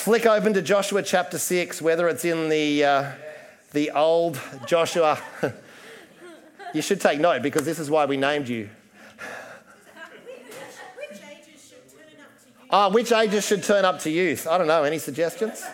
Flick 0.00 0.24
open 0.24 0.54
to 0.54 0.62
Joshua 0.62 1.02
chapter 1.02 1.36
6, 1.36 1.82
whether 1.82 2.08
it's 2.08 2.24
in 2.24 2.48
the, 2.48 2.82
uh, 2.82 3.12
the 3.72 3.90
old 3.90 4.40
Joshua. 4.66 5.20
you 6.74 6.80
should 6.80 7.02
take 7.02 7.20
note 7.20 7.42
because 7.42 7.66
this 7.66 7.78
is 7.78 7.90
why 7.90 8.06
we 8.06 8.16
named 8.16 8.48
you. 8.48 8.70
Ah, 12.70 12.88
which 12.88 13.12
ages 13.12 13.46
should 13.46 13.62
turn 13.62 13.84
up 13.84 13.98
to 13.98 14.10
youth? 14.10 14.46
I 14.46 14.56
don't 14.56 14.68
know. 14.68 14.84
Any 14.84 14.98
suggestions? 14.98 15.62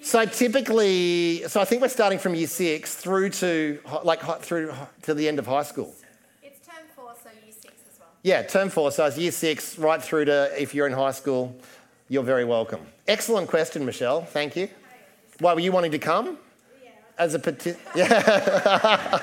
So 0.00 0.24
typically, 0.24 1.46
so 1.48 1.60
I 1.60 1.66
think 1.66 1.82
we're 1.82 1.88
starting 1.88 2.18
from 2.18 2.34
year 2.34 2.46
six 2.46 2.94
through 2.94 3.28
to 3.30 3.78
like 4.04 4.22
through 4.40 4.72
to 5.02 5.12
the 5.12 5.28
end 5.28 5.38
of 5.38 5.46
high 5.46 5.64
school. 5.64 5.94
It's 6.42 6.66
term 6.66 6.86
four, 6.96 7.12
so 7.22 7.28
year 7.44 7.52
six 7.52 7.74
as 7.92 8.00
well. 8.00 8.08
Yeah, 8.22 8.42
term 8.44 8.70
four. 8.70 8.90
So 8.90 9.04
it's 9.04 9.18
year 9.18 9.32
six 9.32 9.78
right 9.78 10.02
through 10.02 10.24
to 10.26 10.50
if 10.58 10.74
you're 10.74 10.86
in 10.86 10.94
high 10.94 11.10
school, 11.10 11.54
you're 12.08 12.22
very 12.22 12.44
welcome. 12.44 12.80
Excellent 13.06 13.48
question, 13.48 13.84
Michelle. 13.84 14.22
Thank 14.22 14.56
you. 14.56 14.68
Why 15.40 15.54
were 15.54 15.60
you 15.60 15.72
wanting 15.72 15.92
to 15.92 15.98
come? 15.98 16.38
Yeah. 16.82 16.90
As 17.18 17.34
a 17.34 17.38
pati- 17.38 17.76
yeah. 17.94 19.20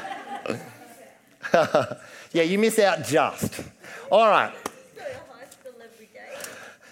yeah, 2.33 2.43
you 2.43 2.57
miss 2.57 2.79
out 2.79 3.03
just. 3.03 3.61
All 4.11 4.29
right. 4.29 4.53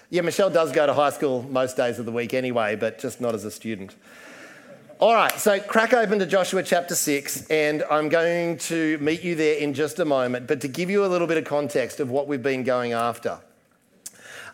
Yeah, 0.10 0.22
Michelle 0.22 0.52
does 0.52 0.72
go 0.72 0.86
to 0.86 0.94
high 0.94 1.10
school 1.10 1.42
most 1.42 1.76
days 1.76 1.98
of 1.98 2.06
the 2.06 2.12
week 2.12 2.36
anyway, 2.36 2.76
but 2.76 3.00
just 3.00 3.20
not 3.20 3.34
as 3.34 3.46
a 3.46 3.52
student. 3.52 3.96
All 5.00 5.16
right, 5.16 5.32
so 5.40 5.60
crack 5.60 5.92
open 5.92 6.20
to 6.20 6.28
Joshua 6.28 6.62
chapter 6.62 6.94
6, 6.94 7.48
and 7.50 7.84
I'm 7.90 8.10
going 8.10 8.58
to 8.60 9.00
meet 9.00 9.23
you 9.23 9.34
there 9.34 9.58
in 9.58 9.73
just 9.73 9.98
a 9.98 10.06
moment. 10.06 10.46
But 10.46 10.62
to 10.62 10.68
give 10.68 10.92
you 10.92 11.04
a 11.04 11.08
little 11.08 11.26
bit 11.26 11.38
of 11.38 11.46
context 11.46 12.00
of 12.00 12.12
what 12.12 12.28
we've 12.28 12.44
been 12.44 12.64
going 12.64 12.94
after, 12.94 13.40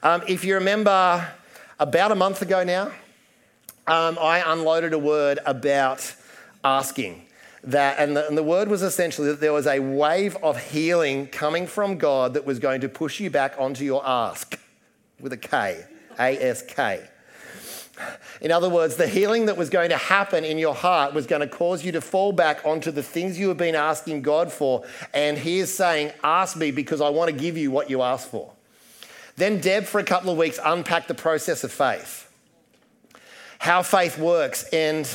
um, 0.04 0.24
if 0.28 0.46
you 0.46 0.56
remember 0.56 1.28
about 1.80 2.12
a 2.12 2.16
month 2.16 2.42
ago 2.42 2.64
now, 2.64 2.92
um, 3.88 4.18
I 4.22 4.44
unloaded 4.46 4.94
a 4.94 5.00
word 5.00 5.40
about 5.46 6.14
asking. 6.64 7.26
That, 7.64 8.00
and 8.00 8.16
the, 8.16 8.26
and 8.26 8.38
the 8.38 8.44
word 8.44 8.70
was 8.70 8.82
essentially 8.82 9.28
that 9.28 9.42
there 9.42 9.52
was 9.52 9.68
a 9.68 9.80
wave 9.80 10.38
of 10.38 10.72
healing 10.72 11.28
coming 11.28 11.68
from 11.68 11.98
God 11.98 12.34
that 12.36 12.46
was 12.46 12.58
going 12.60 12.80
to 12.82 12.90
push 12.90 13.20
you 13.20 13.30
back 13.30 13.56
onto 13.58 13.84
your 13.84 14.02
ask 14.08 14.58
with 15.20 15.34
a 15.34 15.38
K, 15.38 15.84
A 16.18 16.38
S 16.42 16.62
K. 16.62 17.06
In 18.40 18.52
other 18.52 18.70
words, 18.70 18.96
the 18.96 19.08
healing 19.08 19.48
that 19.48 19.58
was 19.58 19.70
going 19.70 19.90
to 19.90 19.98
happen 19.98 20.46
in 20.46 20.58
your 20.58 20.74
heart 20.74 21.14
was 21.14 21.28
going 21.28 21.42
to 21.42 21.48
cause 21.48 21.84
you 21.84 21.92
to 21.92 22.00
fall 22.00 22.32
back 22.32 22.66
onto 22.66 22.92
the 22.92 23.04
things 23.04 23.38
you 23.38 23.50
have 23.50 23.58
been 23.58 23.76
asking 23.76 24.22
God 24.22 24.52
for. 24.52 24.86
And 25.14 25.38
He 25.38 25.60
is 25.60 25.74
saying, 25.74 26.14
Ask 26.24 26.56
me 26.56 26.72
because 26.72 27.02
I 27.02 27.10
want 27.10 27.30
to 27.30 27.36
give 27.36 27.58
you 27.58 27.72
what 27.72 27.90
you 27.90 28.02
ask 28.02 28.30
for. 28.30 28.54
Then 29.40 29.62
Deb, 29.62 29.86
for 29.86 30.00
a 30.00 30.04
couple 30.04 30.30
of 30.30 30.38
weeks, 30.38 30.60
unpacked 30.62 31.08
the 31.08 31.14
process 31.14 31.64
of 31.64 31.72
faith, 31.72 32.30
how 33.58 33.84
faith 33.84 34.18
works. 34.18 34.64
And 34.74 35.10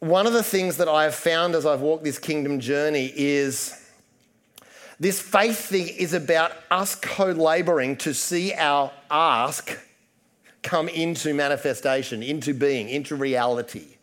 one 0.00 0.26
of 0.26 0.32
the 0.32 0.42
things 0.42 0.78
that 0.78 0.88
I 0.88 1.04
have 1.04 1.14
found 1.14 1.54
as 1.54 1.64
I've 1.64 1.82
walked 1.82 2.02
this 2.02 2.18
kingdom 2.18 2.58
journey 2.58 3.12
is 3.14 3.80
this 4.98 5.20
faith 5.20 5.66
thing 5.66 5.86
is 5.86 6.14
about 6.14 6.50
us 6.68 6.96
co 6.96 7.26
laboring 7.26 7.96
to 7.98 8.12
see 8.12 8.52
our 8.54 8.90
ask 9.08 9.78
come 10.64 10.88
into 10.88 11.32
manifestation, 11.32 12.24
into 12.24 12.54
being, 12.54 12.88
into 12.88 13.14
reality. 13.14 13.95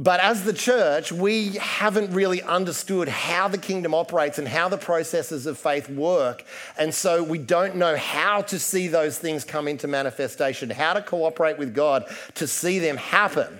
But 0.00 0.20
as 0.20 0.44
the 0.44 0.52
church, 0.52 1.10
we 1.10 1.54
haven't 1.54 2.12
really 2.12 2.40
understood 2.40 3.08
how 3.08 3.48
the 3.48 3.58
kingdom 3.58 3.94
operates 3.94 4.38
and 4.38 4.46
how 4.46 4.68
the 4.68 4.78
processes 4.78 5.44
of 5.44 5.58
faith 5.58 5.88
work. 5.90 6.44
And 6.78 6.94
so 6.94 7.24
we 7.24 7.38
don't 7.38 7.74
know 7.74 7.96
how 7.96 8.42
to 8.42 8.60
see 8.60 8.86
those 8.86 9.18
things 9.18 9.42
come 9.42 9.66
into 9.66 9.88
manifestation, 9.88 10.70
how 10.70 10.92
to 10.92 11.02
cooperate 11.02 11.58
with 11.58 11.74
God 11.74 12.04
to 12.36 12.46
see 12.46 12.78
them 12.78 12.96
happen. 12.96 13.58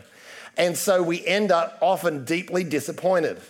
And 0.57 0.77
so 0.77 1.03
we 1.03 1.27
end 1.27 1.51
up 1.51 1.77
often 1.83 2.25
deeply 2.25 2.63
disappointed. 2.63 3.41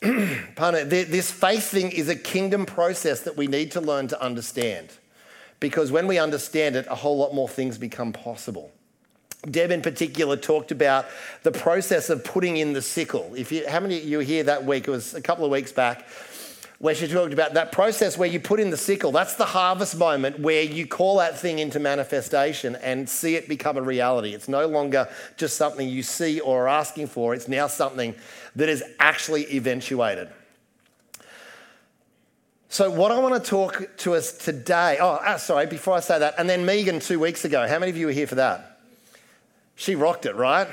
Pardon, 0.54 0.88
this 0.88 1.32
faith 1.32 1.64
thing 1.64 1.90
is 1.90 2.08
a 2.08 2.14
kingdom 2.14 2.66
process 2.66 3.22
that 3.22 3.36
we 3.36 3.48
need 3.48 3.72
to 3.72 3.80
learn 3.80 4.06
to 4.08 4.22
understand. 4.22 4.90
Because 5.58 5.90
when 5.90 6.06
we 6.06 6.18
understand 6.18 6.76
it, 6.76 6.86
a 6.88 6.94
whole 6.94 7.18
lot 7.18 7.34
more 7.34 7.48
things 7.48 7.78
become 7.78 8.12
possible. 8.12 8.70
Deb, 9.42 9.70
in 9.70 9.82
particular, 9.82 10.36
talked 10.36 10.72
about 10.72 11.06
the 11.42 11.52
process 11.52 12.10
of 12.10 12.24
putting 12.24 12.56
in 12.56 12.72
the 12.72 12.82
sickle. 12.82 13.32
If 13.36 13.52
you, 13.52 13.68
how 13.68 13.80
many 13.80 14.00
you 14.00 14.18
were 14.18 14.22
here 14.24 14.42
that 14.44 14.64
week? 14.64 14.88
It 14.88 14.90
was 14.90 15.14
a 15.14 15.20
couple 15.20 15.44
of 15.44 15.50
weeks 15.50 15.70
back 15.70 16.06
where 16.78 16.94
she 16.94 17.08
talked 17.08 17.32
about 17.32 17.54
that 17.54 17.72
process 17.72 18.16
where 18.16 18.28
you 18.28 18.38
put 18.38 18.60
in 18.60 18.70
the 18.70 18.76
sickle. 18.76 19.10
That's 19.10 19.34
the 19.34 19.44
harvest 19.44 19.96
moment 19.96 20.38
where 20.38 20.62
you 20.62 20.86
call 20.86 21.18
that 21.18 21.38
thing 21.38 21.58
into 21.58 21.80
manifestation 21.80 22.76
and 22.76 23.08
see 23.08 23.34
it 23.34 23.48
become 23.48 23.76
a 23.76 23.82
reality. 23.82 24.32
It's 24.32 24.48
no 24.48 24.66
longer 24.66 25.08
just 25.36 25.56
something 25.56 25.88
you 25.88 26.04
see 26.04 26.38
or 26.40 26.64
are 26.64 26.68
asking 26.68 27.08
for, 27.08 27.34
it's 27.34 27.48
now 27.48 27.66
something 27.66 28.14
that 28.54 28.68
is 28.68 28.82
actually 29.00 29.44
eventuated. 29.54 30.28
So, 32.70 32.90
what 32.90 33.10
I 33.10 33.18
want 33.18 33.42
to 33.42 33.50
talk 33.50 33.88
to 33.98 34.14
us 34.14 34.36
today, 34.36 34.98
oh, 35.00 35.18
ah, 35.24 35.36
sorry, 35.38 35.66
before 35.66 35.94
I 35.94 36.00
say 36.00 36.18
that, 36.18 36.34
and 36.38 36.48
then 36.48 36.66
Megan 36.66 37.00
two 37.00 37.18
weeks 37.18 37.44
ago, 37.44 37.66
how 37.66 37.78
many 37.78 37.90
of 37.90 37.96
you 37.96 38.06
were 38.06 38.12
here 38.12 38.26
for 38.26 38.34
that? 38.34 38.67
She 39.78 39.94
rocked 39.94 40.26
it, 40.26 40.36
right? 40.36 40.68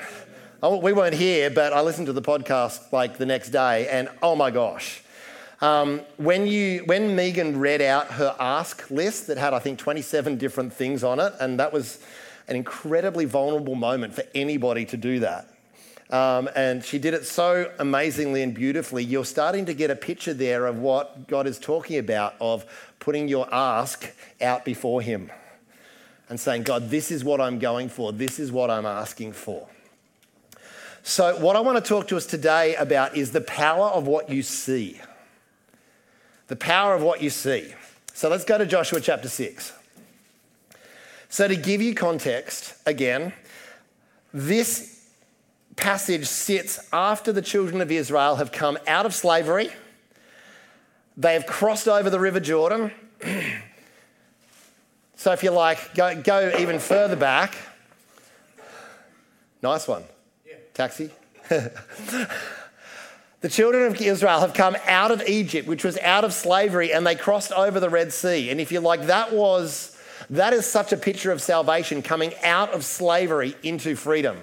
We 0.61 0.91
weren't 0.91 1.15
here, 1.15 1.49
but 1.49 1.71
I 1.71 1.79
listened 1.79 2.07
to 2.07 2.13
the 2.13 2.21
podcast 2.21 2.91
like 2.91 3.17
the 3.17 3.25
next 3.25 3.51
day, 3.51 3.87
and 3.87 4.09
oh 4.21 4.35
my 4.35 4.51
gosh 4.51 5.01
um, 5.61 6.01
when, 6.17 6.47
you, 6.47 6.83
when 6.85 7.15
Megan 7.15 7.59
read 7.59 7.81
out 7.81 8.07
her 8.11 8.35
ask 8.39 8.89
list 8.91 9.27
that 9.27 9.37
had, 9.37 9.53
I 9.53 9.59
think, 9.59 9.79
27 9.79 10.37
different 10.37 10.73
things 10.73 11.03
on 11.03 11.19
it, 11.19 11.33
and 11.39 11.59
that 11.59 11.71
was 11.71 11.99
an 12.47 12.55
incredibly 12.55 13.25
vulnerable 13.25 13.75
moment 13.75 14.13
for 14.13 14.23
anybody 14.35 14.85
to 14.85 14.97
do 14.97 15.19
that. 15.19 15.47
Um, 16.11 16.49
and 16.55 16.83
she 16.83 16.99
did 16.99 17.15
it 17.15 17.25
so 17.25 17.71
amazingly 17.79 18.43
and 18.43 18.53
beautifully. 18.53 19.03
You're 19.03 19.25
starting 19.25 19.65
to 19.65 19.73
get 19.73 19.89
a 19.89 19.95
picture 19.95 20.35
there 20.35 20.67
of 20.67 20.77
what 20.77 21.27
God 21.27 21.47
is 21.47 21.57
talking 21.57 21.97
about 21.97 22.35
of 22.39 22.63
putting 22.99 23.27
your 23.27 23.51
ask 23.51 24.13
out 24.39 24.65
before 24.65 25.01
Him 25.01 25.31
and 26.29 26.39
saying, 26.39 26.63
God, 26.63 26.89
this 26.89 27.11
is 27.11 27.23
what 27.23 27.39
I'm 27.39 27.59
going 27.59 27.89
for, 27.89 28.11
this 28.11 28.39
is 28.39 28.51
what 28.51 28.69
I'm 28.69 28.85
asking 28.85 29.33
for. 29.33 29.67
So, 31.03 31.37
what 31.39 31.55
I 31.55 31.59
want 31.59 31.83
to 31.83 31.87
talk 31.87 32.07
to 32.07 32.17
us 32.17 32.25
today 32.25 32.75
about 32.75 33.15
is 33.15 33.31
the 33.31 33.41
power 33.41 33.87
of 33.87 34.07
what 34.07 34.29
you 34.29 34.41
see 34.41 34.99
the 36.47 36.55
power 36.55 36.93
of 36.93 37.01
what 37.01 37.21
you 37.21 37.29
see. 37.29 37.73
So 38.13 38.29
let's 38.29 38.45
go 38.45 38.57
to 38.57 38.65
Joshua 38.65 39.01
chapter 39.01 39.29
6. 39.29 39.73
So, 41.29 41.47
to 41.47 41.55
give 41.55 41.81
you 41.81 41.93
context, 41.93 42.75
again, 42.85 43.33
this 44.33 45.09
passage 45.75 46.25
sits 46.25 46.79
after 46.93 47.33
the 47.33 47.41
children 47.41 47.81
of 47.81 47.91
Israel 47.91 48.37
have 48.37 48.51
come 48.51 48.77
out 48.87 49.05
of 49.05 49.13
slavery. 49.13 49.69
They 51.17 51.33
have 51.33 51.45
crossed 51.45 51.87
over 51.87 52.09
the 52.09 52.19
River 52.19 52.39
Jordan. 52.39 52.91
so, 55.15 55.31
if 55.31 55.43
you 55.43 55.51
like, 55.51 55.95
go, 55.95 56.21
go 56.21 56.55
even 56.59 56.79
further 56.79 57.15
back. 57.15 57.55
Nice 59.61 59.87
one. 59.87 60.03
Yeah. 60.45 60.55
Taxi. 60.73 61.09
The 63.41 63.51
children 63.51 63.91
of 63.91 64.01
Israel 64.01 64.39
have 64.39 64.55
come 64.55 64.75
out 64.87 65.11
of 65.11 65.21
Egypt, 65.27 65.67
which 65.67 65.83
was 65.83 65.99
out 65.99 66.23
of 66.23 66.33
slavery, 66.33 66.91
and 66.91 67.05
they 67.05 67.13
crossed 67.13 67.51
over 67.51 67.79
the 67.79 67.91
Red 67.91 68.11
Sea. 68.11 68.49
And 68.49 68.59
if 68.59 68.71
you 68.71 68.79
like, 68.79 69.03
that 69.03 69.33
was 69.33 69.95
that 70.29 70.53
is 70.53 70.65
such 70.65 70.91
a 70.91 70.97
picture 70.97 71.31
of 71.31 71.41
salvation 71.41 72.01
coming 72.01 72.33
out 72.43 72.73
of 72.73 72.83
slavery 72.83 73.55
into 73.61 73.95
freedom. 73.95 74.39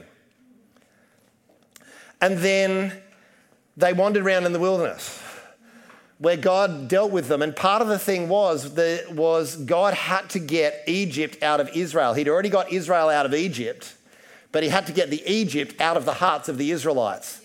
And 2.21 2.39
then 2.39 2.93
they 3.77 3.93
wandered 3.93 4.25
around 4.25 4.44
in 4.44 4.53
the 4.53 4.60
wilderness 4.60 5.21
where 6.22 6.37
God 6.37 6.87
dealt 6.87 7.10
with 7.10 7.27
them. 7.27 7.43
And 7.43 7.55
part 7.55 7.83
of 7.83 7.88
the 7.88 7.99
thing 7.99 8.28
was, 8.28 8.75
the, 8.75 9.05
was 9.10 9.56
God 9.56 9.93
had 9.93 10.31
to 10.31 10.38
get 10.38 10.84
Egypt 10.87 11.43
out 11.43 11.59
of 11.59 11.69
Israel. 11.75 12.15
He'd 12.15 12.28
already 12.28 12.48
got 12.48 12.72
Israel 12.72 13.09
out 13.09 13.27
of 13.27 13.34
Egypt, 13.34 13.92
but 14.53 14.63
he 14.63 14.69
had 14.69 14.86
to 14.86 14.92
get 14.92 15.10
the 15.10 15.21
Egypt 15.27 15.80
out 15.80 15.97
of 15.97 16.04
the 16.04 16.13
hearts 16.15 16.48
of 16.48 16.59
the 16.59 16.71
Israelites. 16.71 17.41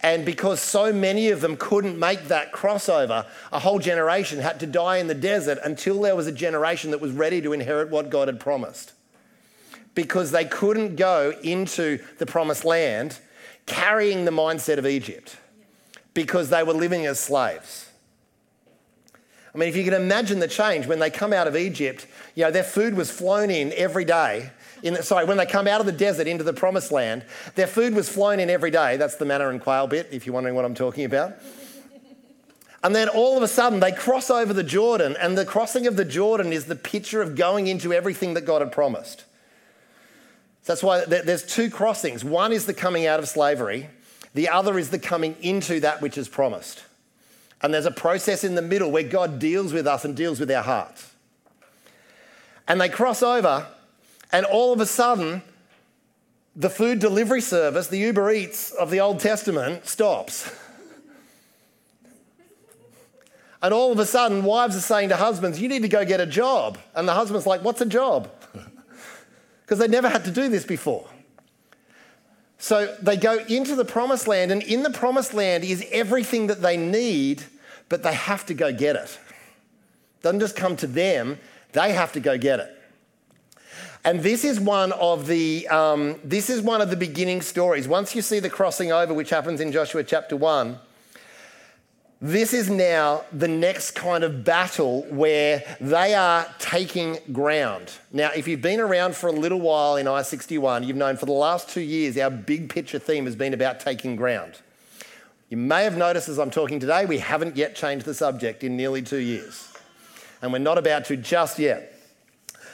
And 0.00 0.24
because 0.24 0.60
so 0.60 0.92
many 0.92 1.30
of 1.30 1.40
them 1.40 1.56
couldn't 1.56 1.96
make 1.96 2.24
that 2.24 2.52
crossover, 2.52 3.24
a 3.52 3.60
whole 3.60 3.78
generation 3.78 4.40
had 4.40 4.58
to 4.60 4.66
die 4.66 4.96
in 4.96 5.06
the 5.06 5.14
desert 5.14 5.58
until 5.62 6.00
there 6.00 6.16
was 6.16 6.26
a 6.26 6.32
generation 6.32 6.90
that 6.90 7.00
was 7.00 7.12
ready 7.12 7.40
to 7.42 7.52
inherit 7.52 7.88
what 7.88 8.10
God 8.10 8.26
had 8.26 8.40
promised. 8.40 8.94
Because 9.94 10.32
they 10.32 10.44
couldn't 10.44 10.96
go 10.96 11.34
into 11.44 12.00
the 12.18 12.26
promised 12.26 12.64
land 12.64 13.20
carrying 13.66 14.24
the 14.24 14.32
mindset 14.32 14.78
of 14.78 14.86
Egypt 14.88 15.36
because 16.14 16.50
they 16.50 16.64
were 16.64 16.72
living 16.72 17.06
as 17.06 17.20
slaves. 17.20 17.87
I 19.54 19.58
mean, 19.58 19.68
if 19.68 19.76
you 19.76 19.84
can 19.84 19.94
imagine 19.94 20.38
the 20.38 20.48
change 20.48 20.86
when 20.86 20.98
they 20.98 21.10
come 21.10 21.32
out 21.32 21.48
of 21.48 21.56
Egypt, 21.56 22.06
you 22.34 22.44
know, 22.44 22.50
their 22.50 22.62
food 22.62 22.94
was 22.94 23.10
flown 23.10 23.50
in 23.50 23.72
every 23.72 24.04
day 24.04 24.50
in 24.82 24.94
the, 24.94 25.02
sorry, 25.02 25.24
when 25.24 25.36
they 25.36 25.46
come 25.46 25.66
out 25.66 25.80
of 25.80 25.86
the 25.86 25.92
desert 25.92 26.26
into 26.26 26.44
the 26.44 26.52
promised 26.52 26.92
land, 26.92 27.24
their 27.54 27.66
food 27.66 27.94
was 27.94 28.08
flown 28.08 28.40
in 28.40 28.50
every 28.50 28.70
day. 28.70 28.96
That's 28.96 29.16
the 29.16 29.24
manna 29.24 29.48
and 29.48 29.60
quail 29.60 29.86
bit, 29.86 30.08
if 30.12 30.26
you're 30.26 30.34
wondering 30.34 30.54
what 30.54 30.64
I'm 30.64 30.74
talking 30.74 31.04
about. 31.04 31.34
And 32.82 32.94
then 32.94 33.08
all 33.08 33.36
of 33.36 33.42
a 33.42 33.48
sudden 33.48 33.80
they 33.80 33.92
cross 33.92 34.30
over 34.30 34.52
the 34.52 34.62
Jordan, 34.62 35.16
and 35.18 35.36
the 35.36 35.44
crossing 35.44 35.86
of 35.86 35.96
the 35.96 36.04
Jordan 36.04 36.52
is 36.52 36.66
the 36.66 36.76
picture 36.76 37.20
of 37.22 37.34
going 37.34 37.66
into 37.66 37.92
everything 37.92 38.34
that 38.34 38.42
God 38.42 38.62
had 38.62 38.70
promised. 38.70 39.24
So 40.62 40.72
that's 40.72 40.82
why 40.82 41.04
there's 41.04 41.44
two 41.44 41.70
crossings. 41.70 42.24
One 42.24 42.52
is 42.52 42.66
the 42.66 42.74
coming 42.74 43.06
out 43.06 43.18
of 43.18 43.28
slavery, 43.28 43.88
the 44.34 44.48
other 44.50 44.78
is 44.78 44.90
the 44.90 44.98
coming 44.98 45.34
into 45.40 45.80
that 45.80 46.00
which 46.00 46.16
is 46.16 46.28
promised. 46.28 46.84
And 47.62 47.74
there's 47.74 47.86
a 47.86 47.90
process 47.90 48.44
in 48.44 48.54
the 48.54 48.62
middle 48.62 48.90
where 48.90 49.02
God 49.02 49.38
deals 49.38 49.72
with 49.72 49.86
us 49.86 50.04
and 50.04 50.16
deals 50.16 50.38
with 50.38 50.50
our 50.50 50.62
hearts. 50.62 51.12
And 52.66 52.80
they 52.80 52.88
cross 52.88 53.22
over, 53.22 53.66
and 54.30 54.44
all 54.46 54.72
of 54.72 54.80
a 54.80 54.86
sudden, 54.86 55.42
the 56.54 56.70
food 56.70 56.98
delivery 56.98 57.40
service, 57.40 57.88
the 57.88 57.98
Uber 57.98 58.30
Eats 58.30 58.72
of 58.72 58.90
the 58.90 59.00
Old 59.00 59.20
Testament, 59.20 59.86
stops. 59.86 60.50
And 63.60 63.74
all 63.74 63.90
of 63.90 63.98
a 63.98 64.06
sudden, 64.06 64.44
wives 64.44 64.76
are 64.76 64.80
saying 64.80 65.08
to 65.08 65.16
husbands, 65.16 65.60
You 65.60 65.68
need 65.68 65.82
to 65.82 65.88
go 65.88 66.04
get 66.04 66.20
a 66.20 66.26
job. 66.26 66.78
And 66.94 67.08
the 67.08 67.14
husband's 67.14 67.46
like, 67.46 67.62
What's 67.62 67.80
a 67.80 67.86
job? 67.86 68.30
Because 69.62 69.80
they 69.80 69.88
never 69.88 70.08
had 70.08 70.24
to 70.24 70.30
do 70.30 70.48
this 70.48 70.64
before. 70.64 71.06
So 72.58 72.96
they 73.00 73.16
go 73.16 73.38
into 73.48 73.76
the 73.76 73.84
promised 73.84 74.26
land, 74.26 74.50
and 74.50 74.62
in 74.62 74.82
the 74.82 74.90
promised 74.90 75.32
land 75.32 75.64
is 75.64 75.86
everything 75.92 76.48
that 76.48 76.60
they 76.60 76.76
need, 76.76 77.44
but 77.88 78.02
they 78.02 78.14
have 78.14 78.44
to 78.46 78.54
go 78.54 78.72
get 78.72 78.96
it. 78.96 79.18
it 80.18 80.22
doesn't 80.22 80.40
just 80.40 80.56
come 80.56 80.76
to 80.76 80.86
them, 80.86 81.38
they 81.72 81.92
have 81.92 82.12
to 82.12 82.20
go 82.20 82.36
get 82.36 82.58
it. 82.60 82.74
And 84.04 84.22
this 84.22 84.44
is 84.44 84.58
one 84.58 84.92
of 84.92 85.26
the 85.26 85.68
um, 85.68 86.18
this 86.24 86.50
is 86.50 86.62
one 86.62 86.80
of 86.80 86.90
the 86.90 86.96
beginning 86.96 87.42
stories. 87.42 87.86
Once 87.86 88.14
you 88.14 88.22
see 88.22 88.40
the 88.40 88.50
crossing 88.50 88.92
over, 88.92 89.12
which 89.12 89.30
happens 89.30 89.60
in 89.60 89.72
Joshua 89.72 90.02
chapter 90.04 90.36
one, 90.36 90.78
this 92.20 92.52
is 92.52 92.68
now 92.68 93.24
the 93.32 93.46
next 93.46 93.92
kind 93.92 94.24
of 94.24 94.42
battle 94.42 95.02
where 95.10 95.62
they 95.80 96.14
are 96.14 96.46
taking 96.58 97.18
ground. 97.32 97.92
Now, 98.12 98.30
if 98.34 98.48
you've 98.48 98.60
been 98.60 98.80
around 98.80 99.14
for 99.14 99.28
a 99.28 99.32
little 99.32 99.60
while 99.60 99.96
in 99.96 100.08
I 100.08 100.22
61, 100.22 100.82
you've 100.82 100.96
known 100.96 101.16
for 101.16 101.26
the 101.26 101.32
last 101.32 101.68
two 101.68 101.80
years 101.80 102.18
our 102.18 102.30
big 102.30 102.70
picture 102.70 102.98
theme 102.98 103.24
has 103.26 103.36
been 103.36 103.54
about 103.54 103.78
taking 103.78 104.16
ground. 104.16 104.54
You 105.48 105.56
may 105.56 105.84
have 105.84 105.96
noticed 105.96 106.28
as 106.28 106.40
I'm 106.40 106.50
talking 106.50 106.80
today, 106.80 107.06
we 107.06 107.18
haven't 107.18 107.56
yet 107.56 107.76
changed 107.76 108.04
the 108.04 108.14
subject 108.14 108.64
in 108.64 108.76
nearly 108.76 109.00
two 109.00 109.18
years. 109.18 109.72
And 110.42 110.52
we're 110.52 110.58
not 110.58 110.76
about 110.76 111.04
to 111.06 111.16
just 111.16 111.58
yet. 111.58 111.94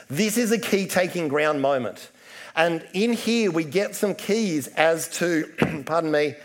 This 0.09 0.37
is 0.37 0.51
a 0.51 0.59
key 0.59 0.87
taking 0.87 1.27
ground 1.27 1.61
moment. 1.61 2.09
And 2.55 2.85
in 2.93 3.13
here, 3.13 3.51
we 3.51 3.63
get 3.63 3.95
some 3.95 4.15
keys 4.15 4.67
as 4.69 5.07
to, 5.17 5.83
pardon 5.85 6.11
me, 6.11 6.35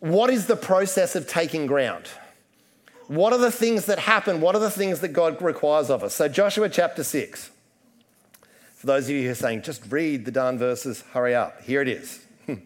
what 0.00 0.30
is 0.30 0.46
the 0.46 0.56
process 0.56 1.16
of 1.16 1.26
taking 1.26 1.66
ground? 1.66 2.06
What 3.08 3.32
are 3.32 3.38
the 3.38 3.50
things 3.50 3.86
that 3.86 3.98
happen? 3.98 4.40
What 4.40 4.54
are 4.54 4.60
the 4.60 4.70
things 4.70 5.00
that 5.00 5.08
God 5.08 5.40
requires 5.40 5.90
of 5.90 6.04
us? 6.04 6.14
So, 6.14 6.28
Joshua 6.28 6.68
chapter 6.68 7.02
6. 7.02 7.50
For 8.76 8.86
those 8.86 9.04
of 9.04 9.10
you 9.10 9.24
who 9.24 9.30
are 9.30 9.34
saying, 9.34 9.62
just 9.62 9.90
read 9.90 10.24
the 10.24 10.30
darn 10.30 10.56
verses, 10.56 11.02
hurry 11.12 11.34
up. 11.34 11.62
Here 11.62 11.82
it 11.82 11.88
is. 11.88 12.24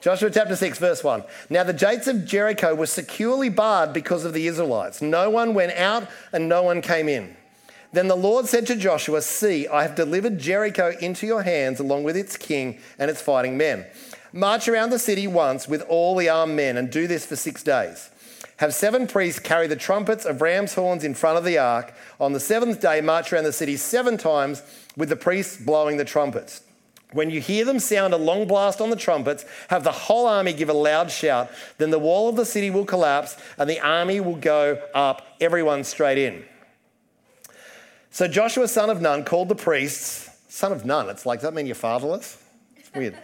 Joshua 0.00 0.28
chapter 0.28 0.56
6, 0.56 0.78
verse 0.78 1.04
1. 1.04 1.22
Now 1.50 1.62
the 1.62 1.72
gates 1.72 2.08
of 2.08 2.24
Jericho 2.24 2.74
were 2.74 2.86
securely 2.86 3.48
barred 3.48 3.92
because 3.92 4.24
of 4.24 4.32
the 4.32 4.48
Israelites. 4.48 5.00
No 5.00 5.30
one 5.30 5.54
went 5.54 5.72
out 5.72 6.08
and 6.32 6.48
no 6.48 6.64
one 6.64 6.82
came 6.82 7.08
in. 7.08 7.36
Then 7.92 8.08
the 8.08 8.16
Lord 8.16 8.46
said 8.46 8.66
to 8.66 8.76
Joshua, 8.76 9.22
See, 9.22 9.68
I 9.68 9.82
have 9.82 9.94
delivered 9.94 10.38
Jericho 10.38 10.92
into 11.00 11.26
your 11.26 11.42
hands 11.42 11.78
along 11.78 12.02
with 12.02 12.16
its 12.16 12.36
king 12.36 12.80
and 12.98 13.08
its 13.10 13.22
fighting 13.22 13.56
men. 13.56 13.86
March 14.36 14.68
around 14.68 14.90
the 14.90 14.98
city 14.98 15.26
once 15.26 15.66
with 15.66 15.82
all 15.88 16.14
the 16.14 16.28
armed 16.28 16.54
men 16.54 16.76
and 16.76 16.90
do 16.90 17.06
this 17.06 17.24
for 17.24 17.36
six 17.36 17.62
days. 17.62 18.10
Have 18.58 18.74
seven 18.74 19.06
priests 19.06 19.40
carry 19.40 19.66
the 19.66 19.76
trumpets 19.76 20.24
of 20.24 20.40
ram's 20.40 20.74
horns 20.74 21.04
in 21.04 21.14
front 21.14 21.38
of 21.38 21.44
the 21.44 21.58
ark. 21.58 21.94
On 22.20 22.32
the 22.32 22.40
seventh 22.40 22.80
day, 22.80 23.00
march 23.00 23.32
around 23.32 23.44
the 23.44 23.52
city 23.52 23.76
seven 23.76 24.16
times 24.16 24.62
with 24.96 25.08
the 25.08 25.16
priests 25.16 25.56
blowing 25.56 25.96
the 25.96 26.04
trumpets. 26.04 26.62
When 27.12 27.30
you 27.30 27.40
hear 27.40 27.64
them 27.64 27.78
sound 27.78 28.12
a 28.12 28.18
long 28.18 28.46
blast 28.46 28.80
on 28.80 28.90
the 28.90 28.96
trumpets, 28.96 29.44
have 29.68 29.84
the 29.84 29.92
whole 29.92 30.26
army 30.26 30.52
give 30.52 30.68
a 30.68 30.74
loud 30.74 31.10
shout. 31.10 31.50
Then 31.78 31.90
the 31.90 31.98
wall 31.98 32.28
of 32.28 32.36
the 32.36 32.44
city 32.44 32.70
will 32.70 32.84
collapse 32.84 33.36
and 33.58 33.70
the 33.70 33.80
army 33.80 34.20
will 34.20 34.36
go 34.36 34.82
up, 34.94 35.26
everyone 35.40 35.84
straight 35.84 36.18
in. 36.18 36.44
So 38.10 38.26
Joshua, 38.26 38.68
son 38.68 38.90
of 38.90 39.00
Nun, 39.00 39.24
called 39.24 39.48
the 39.48 39.54
priests, 39.54 40.30
son 40.48 40.72
of 40.72 40.84
Nun. 40.84 41.08
It's 41.08 41.26
like, 41.26 41.40
does 41.40 41.44
that 41.44 41.54
mean 41.54 41.66
you're 41.66 41.74
fatherless? 41.74 42.42
It's 42.76 42.92
weird. 42.92 43.16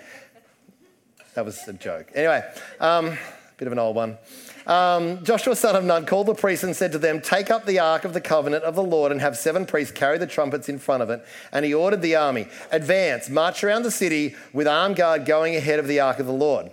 That 1.35 1.45
was 1.45 1.67
a 1.67 1.73
joke. 1.73 2.11
Anyway, 2.15 2.43
um, 2.79 3.17
bit 3.57 3.67
of 3.67 3.73
an 3.73 3.79
old 3.79 3.97
one. 3.97 4.19
Um, 4.67 5.25
Joshua, 5.25 5.57
son 5.57 5.77
of 5.77 5.85
Nun, 5.85 6.07
called 6.07 6.27
the 6.27 6.35
priests 6.35 6.63
and 6.63 6.77
said 6.77 6.93
to 6.93 6.99
them, 6.99 7.21
Take 7.21 7.51
up 7.51 7.65
the 7.65 7.79
ark 7.79 8.05
of 8.05 8.13
the 8.13 8.21
covenant 8.21 8.65
of 8.65 8.75
the 8.75 8.83
Lord 8.83 9.13
and 9.13 9.21
have 9.21 9.37
seven 9.37 9.67
priests 9.67 9.93
carry 9.93 10.19
the 10.19 10.27
trumpets 10.27 10.69
in 10.69 10.79
front 10.79 11.03
of 11.03 11.11
it. 11.11 11.25
And 11.53 11.65
he 11.65 11.75
ordered 11.75 12.03
the 12.03 12.17
army, 12.17 12.49
Advance, 12.71 13.29
march 13.29 13.65
around 13.65 13.83
the 13.83 13.91
city 13.91 14.37
with 14.53 14.69
armed 14.69 14.97
guard 14.97 15.25
going 15.25 15.57
ahead 15.57 15.79
of 15.79 15.89
the 15.89 16.01
ark 16.01 16.19
of 16.19 16.27
the 16.27 16.33
Lord. 16.33 16.71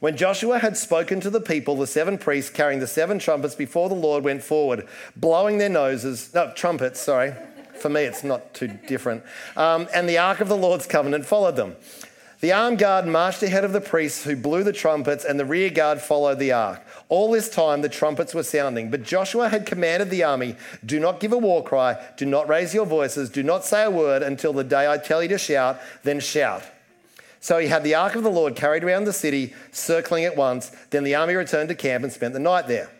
When 0.00 0.16
Joshua 0.16 0.58
had 0.58 0.78
spoken 0.78 1.20
to 1.20 1.30
the 1.30 1.42
people, 1.42 1.76
the 1.76 1.86
seven 1.86 2.16
priests 2.16 2.50
carrying 2.50 2.80
the 2.80 2.86
seven 2.86 3.18
trumpets 3.18 3.54
before 3.54 3.90
the 3.90 3.94
Lord 3.94 4.24
went 4.24 4.42
forward, 4.42 4.88
blowing 5.14 5.58
their 5.58 5.68
noses, 5.68 6.32
no, 6.34 6.52
trumpets, 6.56 7.00
sorry. 7.00 7.34
For 7.78 7.90
me, 7.90 8.02
it's 8.02 8.24
not 8.24 8.54
too 8.54 8.68
different. 8.86 9.22
Um, 9.56 9.88
and 9.94 10.08
the 10.08 10.18
ark 10.18 10.40
of 10.40 10.48
the 10.48 10.56
Lord's 10.56 10.86
covenant 10.86 11.26
followed 11.26 11.56
them. 11.56 11.76
The 12.40 12.52
armed 12.52 12.78
guard 12.78 13.06
marched 13.06 13.42
ahead 13.42 13.64
of 13.64 13.72
the 13.72 13.82
priests 13.82 14.24
who 14.24 14.34
blew 14.34 14.64
the 14.64 14.72
trumpets, 14.72 15.26
and 15.26 15.38
the 15.38 15.44
rear 15.44 15.68
guard 15.68 16.00
followed 16.00 16.38
the 16.38 16.52
ark. 16.52 16.80
All 17.10 17.30
this 17.30 17.50
time 17.50 17.82
the 17.82 17.88
trumpets 17.90 18.34
were 18.34 18.42
sounding. 18.42 18.90
But 18.90 19.02
Joshua 19.02 19.50
had 19.50 19.66
commanded 19.66 20.08
the 20.08 20.24
army 20.24 20.56
do 20.84 20.98
not 20.98 21.20
give 21.20 21.32
a 21.32 21.38
war 21.38 21.62
cry, 21.62 22.02
do 22.16 22.24
not 22.24 22.48
raise 22.48 22.72
your 22.74 22.86
voices, 22.86 23.28
do 23.28 23.42
not 23.42 23.66
say 23.66 23.84
a 23.84 23.90
word 23.90 24.22
until 24.22 24.54
the 24.54 24.64
day 24.64 24.90
I 24.90 24.96
tell 24.96 25.22
you 25.22 25.28
to 25.28 25.38
shout, 25.38 25.78
then 26.02 26.18
shout. 26.18 26.62
So 27.40 27.58
he 27.58 27.68
had 27.68 27.84
the 27.84 27.94
ark 27.94 28.14
of 28.14 28.22
the 28.22 28.30
Lord 28.30 28.56
carried 28.56 28.84
around 28.84 29.04
the 29.04 29.12
city, 29.12 29.54
circling 29.70 30.24
it 30.24 30.36
once. 30.36 30.70
Then 30.90 31.04
the 31.04 31.14
army 31.14 31.34
returned 31.34 31.68
to 31.68 31.74
camp 31.74 32.04
and 32.04 32.12
spent 32.12 32.32
the 32.32 32.40
night 32.40 32.68
there. 32.68 32.90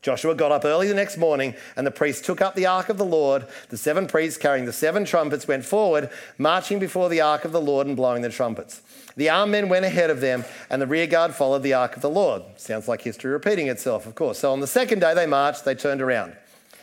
Joshua 0.00 0.34
got 0.34 0.52
up 0.52 0.64
early 0.64 0.86
the 0.86 0.94
next 0.94 1.16
morning, 1.16 1.54
and 1.76 1.86
the 1.86 1.90
priests 1.90 2.24
took 2.24 2.40
up 2.40 2.54
the 2.54 2.66
ark 2.66 2.88
of 2.88 2.98
the 2.98 3.04
Lord. 3.04 3.46
The 3.68 3.76
seven 3.76 4.06
priests 4.06 4.38
carrying 4.38 4.64
the 4.64 4.72
seven 4.72 5.04
trumpets 5.04 5.48
went 5.48 5.64
forward, 5.64 6.10
marching 6.38 6.78
before 6.78 7.08
the 7.08 7.20
ark 7.20 7.44
of 7.44 7.50
the 7.52 7.60
Lord 7.60 7.86
and 7.88 7.96
blowing 7.96 8.22
the 8.22 8.30
trumpets. 8.30 8.80
The 9.16 9.28
armed 9.28 9.50
men 9.50 9.68
went 9.68 9.84
ahead 9.84 10.10
of 10.10 10.20
them, 10.20 10.44
and 10.70 10.80
the 10.80 10.86
rear 10.86 11.08
guard 11.08 11.34
followed 11.34 11.64
the 11.64 11.74
ark 11.74 11.96
of 11.96 12.02
the 12.02 12.10
Lord. 12.10 12.44
Sounds 12.56 12.86
like 12.86 13.02
history 13.02 13.32
repeating 13.32 13.66
itself, 13.66 14.06
of 14.06 14.14
course. 14.14 14.38
So 14.38 14.52
on 14.52 14.60
the 14.60 14.68
second 14.68 15.00
day 15.00 15.14
they 15.14 15.26
marched, 15.26 15.64
they 15.64 15.74
turned 15.74 16.00
around. 16.00 16.36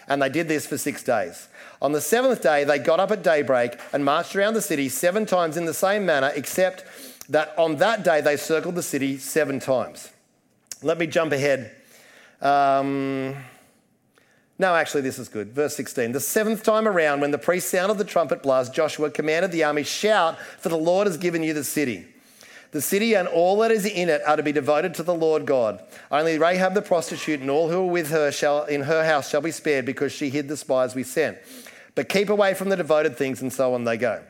And 0.09 0.21
they 0.21 0.29
did 0.29 0.49
this 0.49 0.67
for 0.67 0.77
six 0.77 1.01
days. 1.01 1.47
On 1.81 1.93
the 1.93 2.01
seventh 2.01 2.43
day, 2.43 2.63
they 2.65 2.77
got 2.77 2.99
up 2.99 3.11
at 3.11 3.23
daybreak 3.23 3.79
and 3.93 4.03
marched 4.03 4.35
around 4.35 4.53
the 4.53 4.61
city 4.61 4.89
seven 4.89 5.25
times 5.25 5.55
in 5.55 5.65
the 5.65 5.73
same 5.73 6.05
manner, 6.05 6.31
except 6.35 6.83
that 7.29 7.57
on 7.57 7.77
that 7.77 8.03
day 8.03 8.19
they 8.21 8.35
circled 8.35 8.75
the 8.75 8.83
city 8.83 9.17
seven 9.17 9.59
times. 9.59 10.11
Let 10.83 10.97
me 10.97 11.07
jump 11.07 11.31
ahead 11.31 11.71
um, 12.41 13.35
no, 14.57 14.73
actually, 14.73 15.01
this 15.01 15.19
is 15.19 15.27
good. 15.27 15.53
Verse 15.53 15.75
16. 15.75 16.13
The 16.13 16.19
seventh 16.19 16.63
time 16.63 16.87
around, 16.87 17.19
when 17.19 17.31
the 17.31 17.37
priest 17.37 17.69
sounded 17.69 17.97
the 17.97 18.05
trumpet 18.05 18.41
blast, 18.41 18.73
Joshua 18.73 19.09
commanded 19.09 19.51
the 19.51 19.63
army, 19.63 19.83
Shout, 19.83 20.39
for 20.39 20.69
the 20.69 20.77
Lord 20.77 21.07
has 21.07 21.17
given 21.17 21.43
you 21.43 21.53
the 21.53 21.63
city. 21.63 22.07
The 22.71 22.81
city 22.81 23.15
and 23.15 23.27
all 23.27 23.57
that 23.59 23.71
is 23.71 23.85
in 23.85 24.09
it 24.09 24.21
are 24.25 24.35
to 24.35 24.43
be 24.43 24.51
devoted 24.51 24.93
to 24.95 25.03
the 25.03 25.13
Lord 25.13 25.45
God. 25.45 25.81
Only 26.11 26.37
Rahab 26.37 26.73
the 26.73 26.81
prostitute 26.81 27.39
and 27.39 27.49
all 27.49 27.69
who 27.69 27.81
are 27.83 27.91
with 27.91 28.09
her 28.11 28.31
shall, 28.31 28.65
in 28.65 28.81
her 28.81 29.05
house 29.05 29.29
shall 29.29 29.41
be 29.41 29.51
spared 29.51 29.85
because 29.85 30.11
she 30.11 30.29
hid 30.29 30.47
the 30.47 30.57
spies 30.57 30.95
we 30.95 31.03
sent. 31.03 31.37
But 31.93 32.09
keep 32.09 32.29
away 32.29 32.53
from 32.53 32.69
the 32.69 32.75
devoted 32.75 33.17
things, 33.17 33.41
and 33.41 33.51
so 33.51 33.73
on 33.73 33.85
they 33.85 33.97
go. 33.97 34.21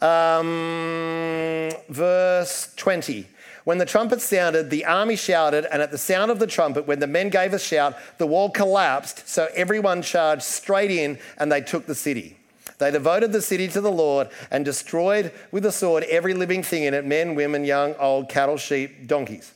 Um, 0.00 1.70
verse 1.88 2.72
20. 2.76 3.28
When 3.64 3.78
the 3.78 3.86
trumpet 3.86 4.20
sounded, 4.20 4.70
the 4.70 4.84
army 4.84 5.16
shouted, 5.16 5.66
and 5.70 5.82
at 5.82 5.90
the 5.90 5.98
sound 5.98 6.30
of 6.30 6.38
the 6.38 6.46
trumpet, 6.46 6.86
when 6.86 6.98
the 6.98 7.06
men 7.06 7.28
gave 7.28 7.52
a 7.52 7.58
shout, 7.58 7.96
the 8.18 8.26
wall 8.26 8.50
collapsed, 8.50 9.28
so 9.28 9.48
everyone 9.54 10.02
charged 10.02 10.42
straight 10.42 10.90
in, 10.90 11.18
and 11.36 11.52
they 11.52 11.60
took 11.60 11.86
the 11.86 11.94
city. 11.94 12.36
They 12.78 12.90
devoted 12.90 13.32
the 13.32 13.42
city 13.42 13.68
to 13.68 13.80
the 13.80 13.92
Lord 13.92 14.28
and 14.50 14.64
destroyed 14.64 15.32
with 15.52 15.64
the 15.64 15.72
sword 15.72 16.04
every 16.04 16.32
living 16.32 16.62
thing 16.62 16.84
in 16.84 16.94
it 16.94 17.04
men, 17.04 17.34
women, 17.34 17.64
young, 17.64 17.94
old, 17.96 18.30
cattle, 18.30 18.56
sheep, 18.56 19.06
donkeys. 19.06 19.52